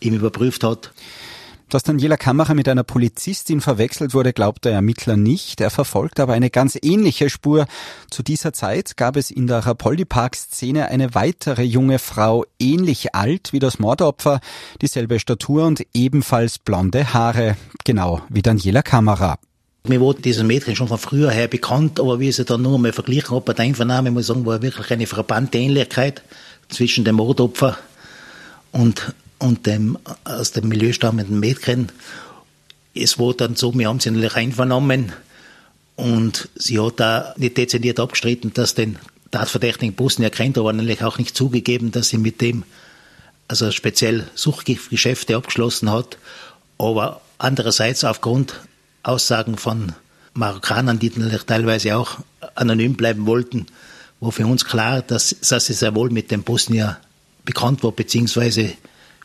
ihm 0.00 0.14
überprüft 0.14 0.64
hat. 0.64 0.92
Dass 1.68 1.82
Daniela 1.82 2.16
Kammerer 2.16 2.54
mit 2.54 2.68
einer 2.68 2.84
Polizistin 2.84 3.60
verwechselt 3.60 4.14
wurde, 4.14 4.32
glaubt 4.32 4.64
der 4.64 4.72
Ermittler 4.72 5.16
nicht. 5.16 5.60
Er 5.60 5.70
verfolgt 5.70 6.20
aber 6.20 6.32
eine 6.32 6.48
ganz 6.48 6.78
ähnliche 6.80 7.28
Spur. 7.28 7.66
Zu 8.08 8.22
dieser 8.22 8.52
Zeit 8.52 8.96
gab 8.96 9.16
es 9.16 9.32
in 9.32 9.48
der 9.48 9.66
Rapoldi-Park-Szene 9.66 10.86
eine 10.86 11.16
weitere 11.16 11.64
junge 11.64 11.98
Frau, 11.98 12.44
ähnlich 12.60 13.16
alt 13.16 13.52
wie 13.52 13.58
das 13.58 13.80
Mordopfer, 13.80 14.38
dieselbe 14.80 15.18
Statur 15.18 15.66
und 15.66 15.84
ebenfalls 15.92 16.60
blonde 16.60 17.12
Haare, 17.12 17.56
genau 17.84 18.20
wie 18.28 18.42
Daniela 18.42 18.82
Kammerer. 18.82 19.36
Mir 19.88 20.00
wurde 20.00 20.22
dieses 20.22 20.44
Mädchen 20.44 20.76
schon 20.76 20.86
von 20.86 20.98
früher 20.98 21.32
her 21.32 21.48
bekannt, 21.48 21.98
aber 21.98 22.20
wie 22.20 22.28
ich 22.28 22.36
sie 22.36 22.44
dann 22.44 22.62
nur 22.62 22.76
einmal 22.76 22.92
verglichen 22.92 23.30
habe 23.30 23.40
bei 23.40 23.54
der 23.54 23.64
Einvernahme, 23.64 24.12
muss 24.12 24.22
ich 24.22 24.26
sagen, 24.28 24.46
war 24.46 24.62
wirklich 24.62 24.90
eine 24.92 25.06
frappante 25.08 25.58
Ähnlichkeit 25.58 26.22
zwischen 26.68 27.04
dem 27.04 27.16
Mordopfer 27.16 27.76
und 28.70 29.14
und 29.38 29.66
dem 29.66 29.98
aus 30.24 30.52
dem 30.52 30.68
Milieu 30.68 30.92
stammenden 30.92 31.40
Mädchen. 31.40 31.90
Es 32.94 33.18
war 33.18 33.34
dann 33.34 33.56
so, 33.56 33.74
wir 33.74 33.88
haben 33.88 34.00
sie 34.00 34.10
natürlich 34.10 34.36
einvernommen 34.36 35.12
und 35.96 36.48
sie 36.54 36.80
hat 36.80 37.00
da 37.00 37.34
nicht 37.36 37.56
dezidiert 37.56 38.00
abgestritten, 38.00 38.52
dass 38.54 38.74
den 38.74 38.98
Tatverdächtigen 39.30 39.94
Bosnier 39.94 40.30
kennt, 40.30 40.56
aber 40.56 40.72
natürlich 40.72 41.02
auch 41.02 41.18
nicht 41.18 41.36
zugegeben, 41.36 41.90
dass 41.90 42.08
sie 42.08 42.18
mit 42.18 42.40
dem 42.40 42.64
also 43.48 43.70
speziell 43.70 44.26
Suchtgeschäfte 44.34 45.36
abgeschlossen 45.36 45.90
hat. 45.90 46.18
Aber 46.78 47.20
andererseits 47.38 48.04
aufgrund 48.04 48.60
Aussagen 49.02 49.56
von 49.56 49.92
Marokkanern, 50.34 50.98
die 50.98 51.12
natürlich 51.14 51.44
teilweise 51.44 51.96
auch 51.96 52.18
anonym 52.54 52.94
bleiben 52.94 53.26
wollten, 53.26 53.66
war 54.20 54.32
für 54.32 54.46
uns 54.46 54.64
klar, 54.64 55.02
dass, 55.02 55.36
dass 55.40 55.66
sie 55.66 55.74
sehr 55.74 55.94
wohl 55.94 56.10
mit 56.10 56.30
dem 56.30 56.42
Bosnier 56.42 56.98
bekannt 57.44 57.82
war, 57.82 57.92
beziehungsweise 57.92 58.72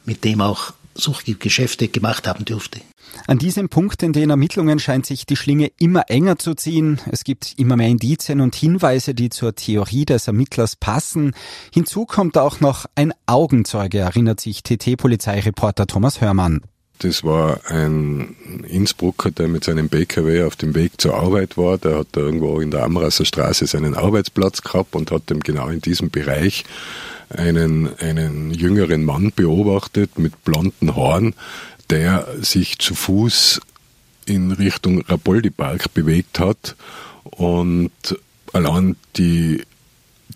mit 0.06 0.24
dem 0.24 0.42
auch 0.42 0.74
Suchtgeschäfte 0.96 1.88
gemacht 1.88 2.28
haben 2.28 2.46
dürfte. 2.46 2.82
An 3.28 3.38
diesem 3.38 3.70
Punkt 3.70 4.04
in 4.04 4.14
den 4.14 4.30
Ermittlungen 4.30 4.80
scheint 4.80 5.06
sich 5.06 5.26
die 5.26 5.36
Schlinge 5.36 5.72
immer 5.80 6.10
enger 6.10 6.38
zu 6.38 6.54
ziehen. 6.56 7.00
Es 7.12 7.24
gibt 7.24 7.54
immer 7.58 7.76
mehr 7.76 7.90
Indizien 7.90 8.42
und 8.42 8.56
Hinweise, 8.56 9.14
die 9.14 9.30
zur 9.30 9.56
Theorie 9.56 10.06
des 10.06 10.28
Ermittlers 10.28 10.76
passen. 10.76 11.34
Hinzu 11.74 12.06
kommt 12.06 12.38
auch 12.38 12.60
noch 12.62 12.86
ein 12.96 13.14
Augenzeuge, 13.26 14.00
erinnert 14.00 14.40
sich 14.40 14.64
TT-Polizeireporter 14.64 15.88
Thomas 15.88 16.22
Hörmann. 16.22 16.62
Das 17.04 17.24
war 17.24 17.62
ein 17.66 18.36
Innsbrucker, 18.68 19.32
der 19.32 19.48
mit 19.48 19.64
seinem 19.64 19.90
BKW 19.90 20.44
auf 20.44 20.56
dem 20.56 20.76
Weg 20.76 21.02
zur 21.02 21.16
Arbeit 21.16 21.58
war. 21.58 21.80
Der 21.80 21.98
hat 21.98 22.10
da 22.12 22.22
irgendwo 22.22 22.60
in 22.60 22.70
der 22.70 22.84
Amrasser 22.84 23.26
Straße 23.26 23.66
seinen 23.66 23.96
Arbeitsplatz 23.96 24.62
gehabt 24.62 24.96
und 24.96 25.10
hat 25.10 25.32
ihm 25.32 25.40
genau 25.40 25.70
in 25.70 25.82
diesem 25.82 26.12
Bereich 26.12 26.64
einen, 27.30 27.90
einen 27.98 28.52
jüngeren 28.52 29.04
Mann 29.04 29.32
beobachtet 29.36 30.20
mit 30.20 30.44
blonden 30.44 30.96
Haaren, 30.96 31.34
der 31.90 32.28
sich 32.40 32.78
zu 32.78 32.94
Fuß 32.94 33.62
in 34.26 34.52
Richtung 34.52 35.02
Rapoldi 35.02 35.50
Park 35.50 35.96
bewegt 35.96 36.38
hat 36.38 36.76
und 37.24 37.92
allein 38.54 38.96
die 39.18 39.64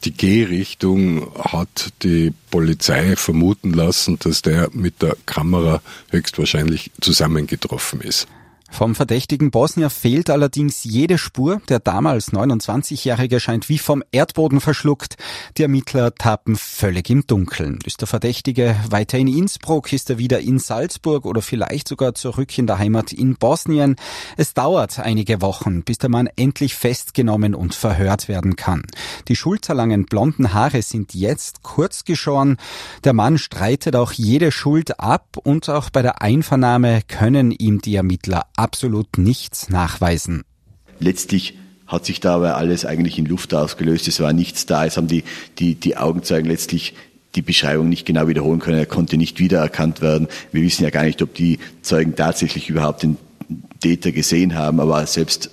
die 0.03 0.13
Gehrichtung 0.15 1.31
hat 1.39 1.93
die 2.03 2.33
Polizei 2.51 3.15
vermuten 3.15 3.73
lassen, 3.73 4.17
dass 4.19 4.41
der 4.41 4.69
mit 4.73 5.01
der 5.01 5.15
Kamera 5.25 5.81
höchstwahrscheinlich 6.11 6.91
zusammengetroffen 7.01 8.01
ist. 8.01 8.27
Vom 8.71 8.93
verdächtigen 8.93 9.51
Bosnier 9.51 9.89
fehlt 9.89 10.29
allerdings 10.29 10.83
jede 10.83 11.17
Spur. 11.17 11.61
Der 11.69 11.79
damals 11.79 12.33
29-Jährige 12.33 13.39
scheint 13.39 13.69
wie 13.69 13.77
vom 13.77 14.03
Erdboden 14.11 14.59
verschluckt. 14.59 15.15
Die 15.57 15.61
Ermittler 15.61 16.13
tappen 16.13 16.55
völlig 16.55 17.09
im 17.09 17.25
Dunkeln. 17.25 17.79
Ist 17.85 18.01
der 18.01 18.07
Verdächtige 18.07 18.75
weiter 18.89 19.17
in 19.17 19.27
Innsbruck? 19.27 19.93
Ist 19.93 20.09
er 20.09 20.17
wieder 20.17 20.39
in 20.39 20.59
Salzburg 20.59 21.25
oder 21.25 21.41
vielleicht 21.41 21.87
sogar 21.87 22.15
zurück 22.15 22.57
in 22.57 22.67
der 22.67 22.79
Heimat 22.79 23.13
in 23.13 23.35
Bosnien? 23.35 23.95
Es 24.35 24.53
dauert 24.53 24.99
einige 24.99 25.41
Wochen, 25.41 25.83
bis 25.83 25.99
der 25.99 26.09
Mann 26.09 26.27
endlich 26.35 26.75
festgenommen 26.75 27.55
und 27.55 27.75
verhört 27.75 28.27
werden 28.27 28.55
kann. 28.55 28.83
Die 29.29 29.35
schulterlangen 29.35 30.05
blonden 30.05 30.53
Haare 30.53 30.81
sind 30.81 31.13
jetzt 31.13 31.63
kurz 31.63 32.03
geschoren. 32.03 32.57
Der 33.03 33.13
Mann 33.13 33.37
streitet 33.37 33.95
auch 33.95 34.11
jede 34.11 34.51
Schuld 34.51 34.99
ab 34.99 35.37
und 35.43 35.69
auch 35.69 35.89
bei 35.91 36.01
der 36.01 36.21
Einvernahme 36.21 37.01
können 37.07 37.51
ihm 37.51 37.79
die 37.79 37.95
Ermittler 37.95 38.47
absolut 38.55 39.17
nichts 39.17 39.69
nachweisen. 39.69 40.43
Letztlich 40.99 41.57
hat 41.87 42.05
sich 42.05 42.19
da 42.19 42.35
aber 42.35 42.57
alles 42.57 42.85
eigentlich 42.85 43.19
in 43.19 43.25
Luft 43.25 43.53
ausgelöst. 43.53 44.07
Es 44.07 44.19
war 44.19 44.33
nichts 44.33 44.65
da. 44.65 44.85
Es 44.85 44.97
haben 44.97 45.07
die, 45.07 45.23
die, 45.59 45.75
die 45.75 45.97
Augenzeugen 45.97 46.49
letztlich 46.49 46.93
die 47.35 47.41
Beschreibung 47.41 47.89
nicht 47.89 48.05
genau 48.05 48.27
wiederholen 48.27 48.59
können. 48.59 48.79
Er 48.79 48.85
konnte 48.85 49.17
nicht 49.17 49.39
wiedererkannt 49.39 50.01
werden. 50.01 50.27
Wir 50.51 50.61
wissen 50.61 50.83
ja 50.83 50.89
gar 50.89 51.03
nicht, 51.03 51.21
ob 51.21 51.33
die 51.35 51.59
Zeugen 51.81 52.15
tatsächlich 52.15 52.69
überhaupt 52.69 53.03
den 53.03 53.17
Täter 53.81 54.11
gesehen 54.11 54.55
haben, 54.55 54.79
aber 54.79 55.05
selbst 55.05 55.51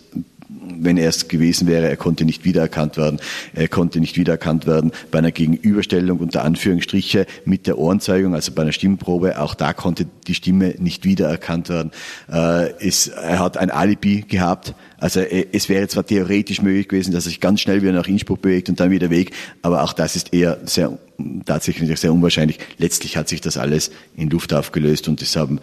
wenn 0.85 0.97
er 0.97 1.09
es 1.09 1.29
gewesen 1.29 1.67
wäre, 1.67 1.89
er 1.89 1.97
konnte 1.97 2.25
nicht 2.25 2.45
wiedererkannt 2.45 2.97
werden. 2.97 3.21
Er 3.55 3.69
konnte 3.69 4.01
nicht 4.01 4.17
wiedererkannt 4.17 4.67
werden 4.67 4.93
bei 5.11 5.19
einer 5.19 5.33
Gegenüberstellung 5.33 6.19
unter 6.19 6.45
Anführungsstriche 6.45 7.27
mit 7.45 7.67
der 7.67 7.79
Ohrenzeugung, 7.79 8.35
also 8.35 8.53
bei 8.53 8.63
einer 8.63 8.73
Stimmprobe. 8.73 9.41
Auch 9.41 9.55
da 9.55 9.73
konnte 9.73 10.07
die 10.27 10.35
Stimme 10.35 10.75
nicht 10.79 11.05
wiedererkannt 11.05 11.69
werden. 11.69 11.93
Äh, 12.31 12.73
er 12.73 13.39
hat 13.39 13.57
ein 13.57 13.71
Alibi 13.71 14.23
gehabt. 14.23 14.75
Also 14.99 15.21
äh, 15.21 15.47
es 15.53 15.69
wäre 15.69 15.89
zwar 15.89 16.07
theoretisch 16.07 16.63
möglich 16.63 16.89
gewesen, 16.89 17.13
dass 17.13 17.27
er 17.27 17.31
sich 17.31 17.41
ganz 17.41 17.61
schnell 17.61 17.83
wieder 17.83 17.93
nach 17.93 18.07
Innsbruck 18.09 18.43
bewegt 18.43 18.69
und 18.69 18.81
dann 18.81 18.91
wieder 18.91 19.11
weg, 19.11 19.33
aber 19.63 19.83
auch 19.83 19.93
das 19.93 20.17
ist 20.17 20.33
eher 20.33 20.59
sehr 20.65 20.99
tatsächlich 21.45 21.99
sehr 22.01 22.13
unwahrscheinlich. 22.13 22.59
Letztlich 22.79 23.17
hat 23.17 23.29
sich 23.29 23.41
das 23.41 23.57
alles 23.57 23.91
in 24.17 24.31
Luft 24.31 24.53
aufgelöst 24.53 25.09
und 25.09 25.23
es 25.23 25.37
haben 25.37 25.61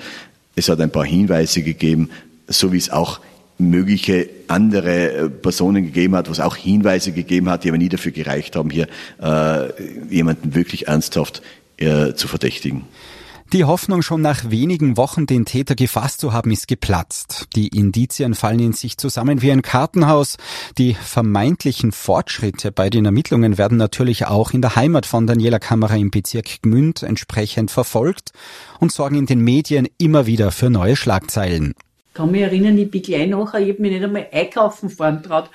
es 0.55 0.67
hat 0.67 0.81
ein 0.81 0.91
paar 0.91 1.05
Hinweise 1.05 1.61
gegeben, 1.63 2.09
so 2.47 2.73
wie 2.73 2.77
es 2.77 2.89
auch 2.89 3.19
mögliche 3.59 4.29
andere 4.47 5.11
äh, 5.11 5.29
Personen 5.29 5.83
gegeben 5.83 6.15
hat, 6.15 6.29
was 6.29 6.39
auch 6.39 6.55
Hinweise 6.55 7.11
gegeben 7.11 7.49
hat, 7.49 7.63
die 7.63 7.69
aber 7.69 7.77
nie 7.77 7.89
dafür 7.89 8.11
gereicht 8.11 8.55
haben, 8.55 8.69
hier 8.69 8.87
äh, 9.21 9.69
jemanden 10.09 10.55
wirklich 10.55 10.87
ernsthaft 10.87 11.41
äh, 11.77 12.13
zu 12.13 12.27
verdächtigen. 12.27 12.83
Die 13.51 13.65
Hoffnung, 13.65 14.03
schon 14.03 14.21
nach 14.21 14.51
wenigen 14.51 14.95
Wochen 14.95 15.25
den 15.25 15.43
Täter 15.43 15.73
gefasst 15.73 16.21
zu 16.21 16.33
haben, 16.33 16.51
ist 16.51 16.67
geplatzt. 16.67 17.47
Die 17.55 17.69
Indizien 17.69 18.35
fallen 18.35 18.59
in 18.59 18.73
sich 18.73 18.99
zusammen 18.99 19.41
wie 19.41 19.51
ein 19.51 19.63
Kartenhaus. 19.63 20.37
Die 20.77 20.93
vermeintlichen 20.93 21.91
Fortschritte 21.91 22.71
bei 22.71 22.91
den 22.91 23.05
Ermittlungen 23.05 23.57
werden 23.57 23.79
natürlich 23.79 24.27
auch 24.27 24.51
in 24.51 24.61
der 24.61 24.75
Heimat 24.75 25.07
von 25.07 25.25
Daniela 25.25 25.57
Kammerer 25.57 25.97
im 25.97 26.11
Bezirk 26.11 26.61
Gmünd 26.61 27.01
entsprechend 27.01 27.71
verfolgt 27.71 28.33
und 28.79 28.91
sorgen 28.91 29.15
in 29.15 29.25
den 29.25 29.41
Medien 29.41 29.87
immer 29.97 30.27
wieder 30.27 30.51
für 30.51 30.69
neue 30.69 30.95
Schlagzeilen 30.95 31.73
kann 32.13 32.31
mich 32.31 32.41
erinnern, 32.41 32.77
ich 32.77 32.89
bin 32.89 33.01
gleich 33.01 33.27
nachher, 33.27 33.59
ich 33.59 33.69
habe 33.69 33.81
mich 33.81 33.91
nicht 33.91 34.03
einmal 34.03 34.27
einkaufen 34.31 34.89
fahren 34.89 35.23
traut. 35.23 35.49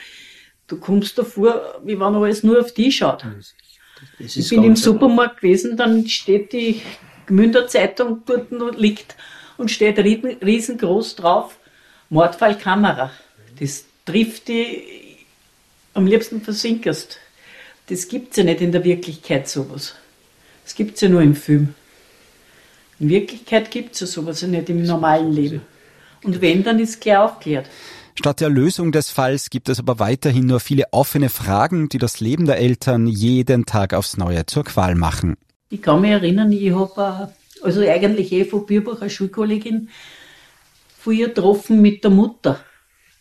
Du 0.66 0.78
kommst 0.78 1.18
davor, 1.18 1.80
wie 1.84 1.98
wenn 1.98 2.14
alles 2.14 2.42
nur 2.42 2.60
auf 2.60 2.72
dich 2.72 2.96
schaut. 2.96 3.24
ich 4.18 4.48
bin 4.48 4.64
im 4.64 4.76
Supermarkt 4.76 5.40
gewesen, 5.40 5.76
dann 5.76 6.06
steht 6.08 6.52
die 6.52 6.80
Gmünder 7.26 7.66
Zeitung 7.68 8.22
dort 8.26 8.78
liegt 8.78 9.16
und 9.56 9.70
steht 9.70 9.98
riesengroß 9.98 11.16
drauf, 11.16 11.58
Mordfall 12.08 12.56
Kamera. 12.58 13.10
Das 13.58 13.84
trifft 14.04 14.48
die, 14.48 15.16
am 15.94 16.06
liebsten 16.06 16.40
versinkerst. 16.40 17.18
Das 17.88 18.08
gibt's 18.08 18.36
ja 18.36 18.44
nicht 18.44 18.60
in 18.60 18.72
der 18.72 18.84
Wirklichkeit 18.84 19.48
sowas. 19.48 19.94
Das 20.64 20.74
gibt's 20.74 21.00
ja 21.00 21.08
nur 21.08 21.20
im 21.20 21.36
Film. 21.36 21.74
In 22.98 23.08
Wirklichkeit 23.08 23.70
gibt's 23.70 24.00
ja 24.00 24.06
sowas 24.06 24.40
ja 24.40 24.48
nicht 24.48 24.68
im 24.70 24.82
normalen 24.84 25.32
Leben. 25.32 25.60
Und 26.24 26.40
wenn, 26.40 26.64
dann 26.64 26.78
ist 26.78 27.00
klar 27.00 27.24
aufklärt. 27.24 27.68
Statt 28.16 28.40
der 28.40 28.48
Lösung 28.48 28.92
des 28.92 29.10
Falls 29.10 29.50
gibt 29.50 29.68
es 29.68 29.78
aber 29.78 29.98
weiterhin 29.98 30.46
nur 30.46 30.60
viele 30.60 30.84
offene 30.92 31.28
Fragen, 31.28 31.88
die 31.88 31.98
das 31.98 32.20
Leben 32.20 32.46
der 32.46 32.58
Eltern 32.58 33.06
jeden 33.06 33.66
Tag 33.66 33.92
aufs 33.92 34.16
Neue 34.16 34.46
zur 34.46 34.64
Qual 34.64 34.94
machen. 34.94 35.36
Ich 35.68 35.82
kann 35.82 36.00
mich 36.00 36.12
erinnern, 36.12 36.52
ich 36.52 36.72
habe 36.72 37.32
also 37.62 37.80
eigentlich 37.80 38.30
eh 38.32 38.44
von 38.44 38.66
Birbach 38.66 39.00
eine 39.00 39.10
Schulkollegin 39.10 39.88
von 40.98 41.12
ihr 41.12 41.28
getroffen 41.28 41.82
mit 41.82 42.04
der 42.04 42.10
Mutter. 42.10 42.60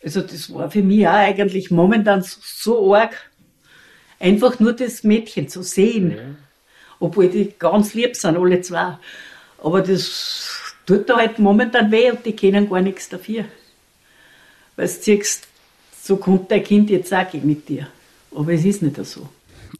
Also 0.03 0.21
das 0.21 0.53
war 0.53 0.69
für 0.69 0.83
mich 0.83 1.07
auch 1.07 1.13
eigentlich 1.13 1.71
momentan 1.71 2.23
so 2.23 2.93
arg, 2.93 3.31
einfach 4.19 4.59
nur 4.59 4.73
das 4.73 5.03
Mädchen 5.03 5.47
zu 5.47 5.63
sehen. 5.63 6.37
Obwohl 6.99 7.29
die 7.29 7.53
ganz 7.57 7.93
lieb 7.93 8.15
sind, 8.15 8.37
alle 8.37 8.61
zwei. 8.61 8.97
Aber 9.57 9.81
das 9.81 10.72
tut 10.85 11.09
da 11.09 11.17
halt 11.17 11.39
momentan 11.39 11.91
weh 11.91 12.11
und 12.11 12.25
die 12.25 12.35
kennen 12.35 12.69
gar 12.69 12.81
nichts 12.81 13.09
dafür. 13.09 13.45
Weil 14.75 14.87
du 14.87 14.93
siehst, 14.93 15.47
so 16.01 16.17
kommt 16.17 16.51
dein 16.51 16.63
Kind 16.63 16.89
jetzt 16.89 17.13
auch 17.13 17.33
mit 17.33 17.69
dir. 17.69 17.87
Aber 18.35 18.51
es 18.53 18.65
ist 18.65 18.81
nicht 18.81 19.03
so. 19.05 19.29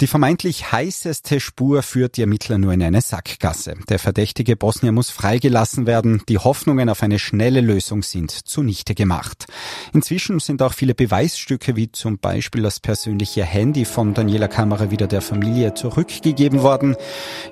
Die 0.02 0.08
vermeintlich 0.08 0.72
heißeste 0.72 1.40
Spur 1.40 1.84
führt 1.84 2.18
die 2.18 2.22
Ermittler 2.22 2.58
nur 2.58 2.74
in 2.74 2.82
eine 2.82 3.00
Sackgasse. 3.02 3.76
Der 3.90 4.00
verdächtige 4.00 4.56
Bosnier 4.56 4.92
muss 4.92 5.12
freigelassen 5.12 5.86
werden. 5.86 6.24
Die 6.28 6.40
Hoffnungen 6.40 6.90
auf 6.90 7.04
eine 7.04 7.20
schnelle 7.20 7.62
Lösung 7.62 8.02
sind 8.02 8.32
zunichte 8.32 8.96
gemacht. 8.96 9.46
Inzwischen 9.94 10.40
sind 10.40 10.64
auch 10.64 10.74
viele 10.74 10.96
Beweisstücke 10.96 11.76
wie 11.76 11.92
zum 11.92 12.18
Beispiel 12.18 12.64
das 12.64 12.80
persönliche 12.80 13.44
Handy 13.44 13.86
von 13.86 14.16
Daniela 14.16 14.48
Kammerer 14.48 14.90
wieder 14.90 15.06
der 15.06 15.22
Familie 15.22 15.76
zurückgegeben 15.76 16.64
worden. 16.64 16.96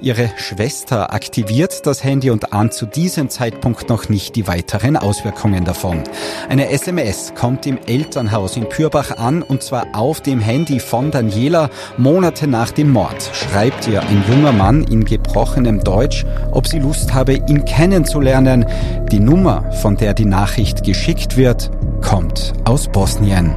Ihre 0.01 0.32
Schwester 0.38 1.13
aktiviert 1.13 1.86
das 1.86 2.04
Handy 2.04 2.32
und 2.32 2.54
ahnt 2.54 2.73
zu 2.73 2.88
diesem 2.88 3.30
Zeitpunkt 3.30 3.88
noch 3.88 4.10
nicht 4.10 4.36
die 4.36 4.47
weiteren 4.47 4.97
Auswirkungen 4.97 5.63
davon. 5.63 6.04
Eine 6.49 6.69
SMS 6.71 7.34
kommt 7.36 7.67
im 7.67 7.77
Elternhaus 7.86 8.58
in 8.58 8.67
Pürbach 8.67 9.17
an 9.17 9.43
und 9.43 9.62
zwar 9.62 9.93
auf 9.93 10.21
dem 10.21 10.39
Handy 10.39 10.80
von 10.80 11.12
Daniela. 11.12 11.69
Monate 11.97 12.30
nach 12.47 12.71
dem 12.71 12.91
Mord 12.91 13.29
schreibt 13.33 13.87
ihr 13.87 14.01
ein 14.01 14.23
junger 14.29 14.51
Mann 14.51 14.83
in 14.83 15.03
gebrochenem 15.03 15.83
Deutsch, 15.83 16.25
ob 16.51 16.65
sie 16.65 16.79
Lust 16.79 17.13
habe, 17.13 17.33
ihn 17.33 17.65
kennenzulernen. 17.65 18.65
Die 19.11 19.19
Nummer, 19.19 19.71
von 19.81 19.97
der 19.97 20.13
die 20.13 20.25
Nachricht 20.25 20.83
geschickt 20.83 21.35
wird, 21.35 21.69
kommt 22.01 22.53
aus 22.63 22.87
Bosnien. 22.87 23.53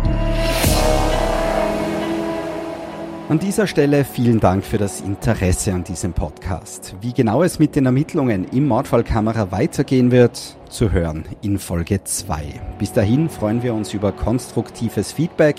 An 3.26 3.38
dieser 3.38 3.66
Stelle 3.66 4.04
vielen 4.04 4.38
Dank 4.38 4.66
für 4.66 4.76
das 4.76 5.00
Interesse 5.00 5.72
an 5.72 5.82
diesem 5.82 6.12
Podcast. 6.12 6.94
Wie 7.00 7.14
genau 7.14 7.42
es 7.42 7.58
mit 7.58 7.74
den 7.74 7.86
Ermittlungen 7.86 8.46
im 8.52 8.68
Mordfallkamera 8.68 9.50
weitergehen 9.50 10.10
wird, 10.10 10.58
zu 10.68 10.92
hören 10.92 11.24
in 11.40 11.58
Folge 11.58 12.04
2. 12.04 12.60
Bis 12.78 12.92
dahin 12.92 13.30
freuen 13.30 13.62
wir 13.62 13.72
uns 13.72 13.94
über 13.94 14.12
konstruktives 14.12 15.12
Feedback. 15.12 15.56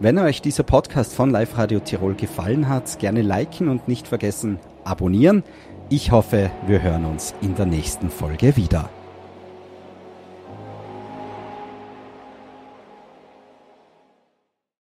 Wenn 0.00 0.18
euch 0.18 0.40
dieser 0.40 0.62
Podcast 0.62 1.12
von 1.12 1.28
Live 1.28 1.58
Radio 1.58 1.80
Tirol 1.80 2.14
gefallen 2.14 2.70
hat, 2.70 2.98
gerne 2.98 3.20
liken 3.20 3.68
und 3.68 3.88
nicht 3.88 4.08
vergessen 4.08 4.58
abonnieren. 4.82 5.44
Ich 5.90 6.12
hoffe, 6.12 6.50
wir 6.66 6.82
hören 6.82 7.04
uns 7.04 7.34
in 7.42 7.54
der 7.56 7.66
nächsten 7.66 8.08
Folge 8.08 8.56
wieder. 8.56 8.88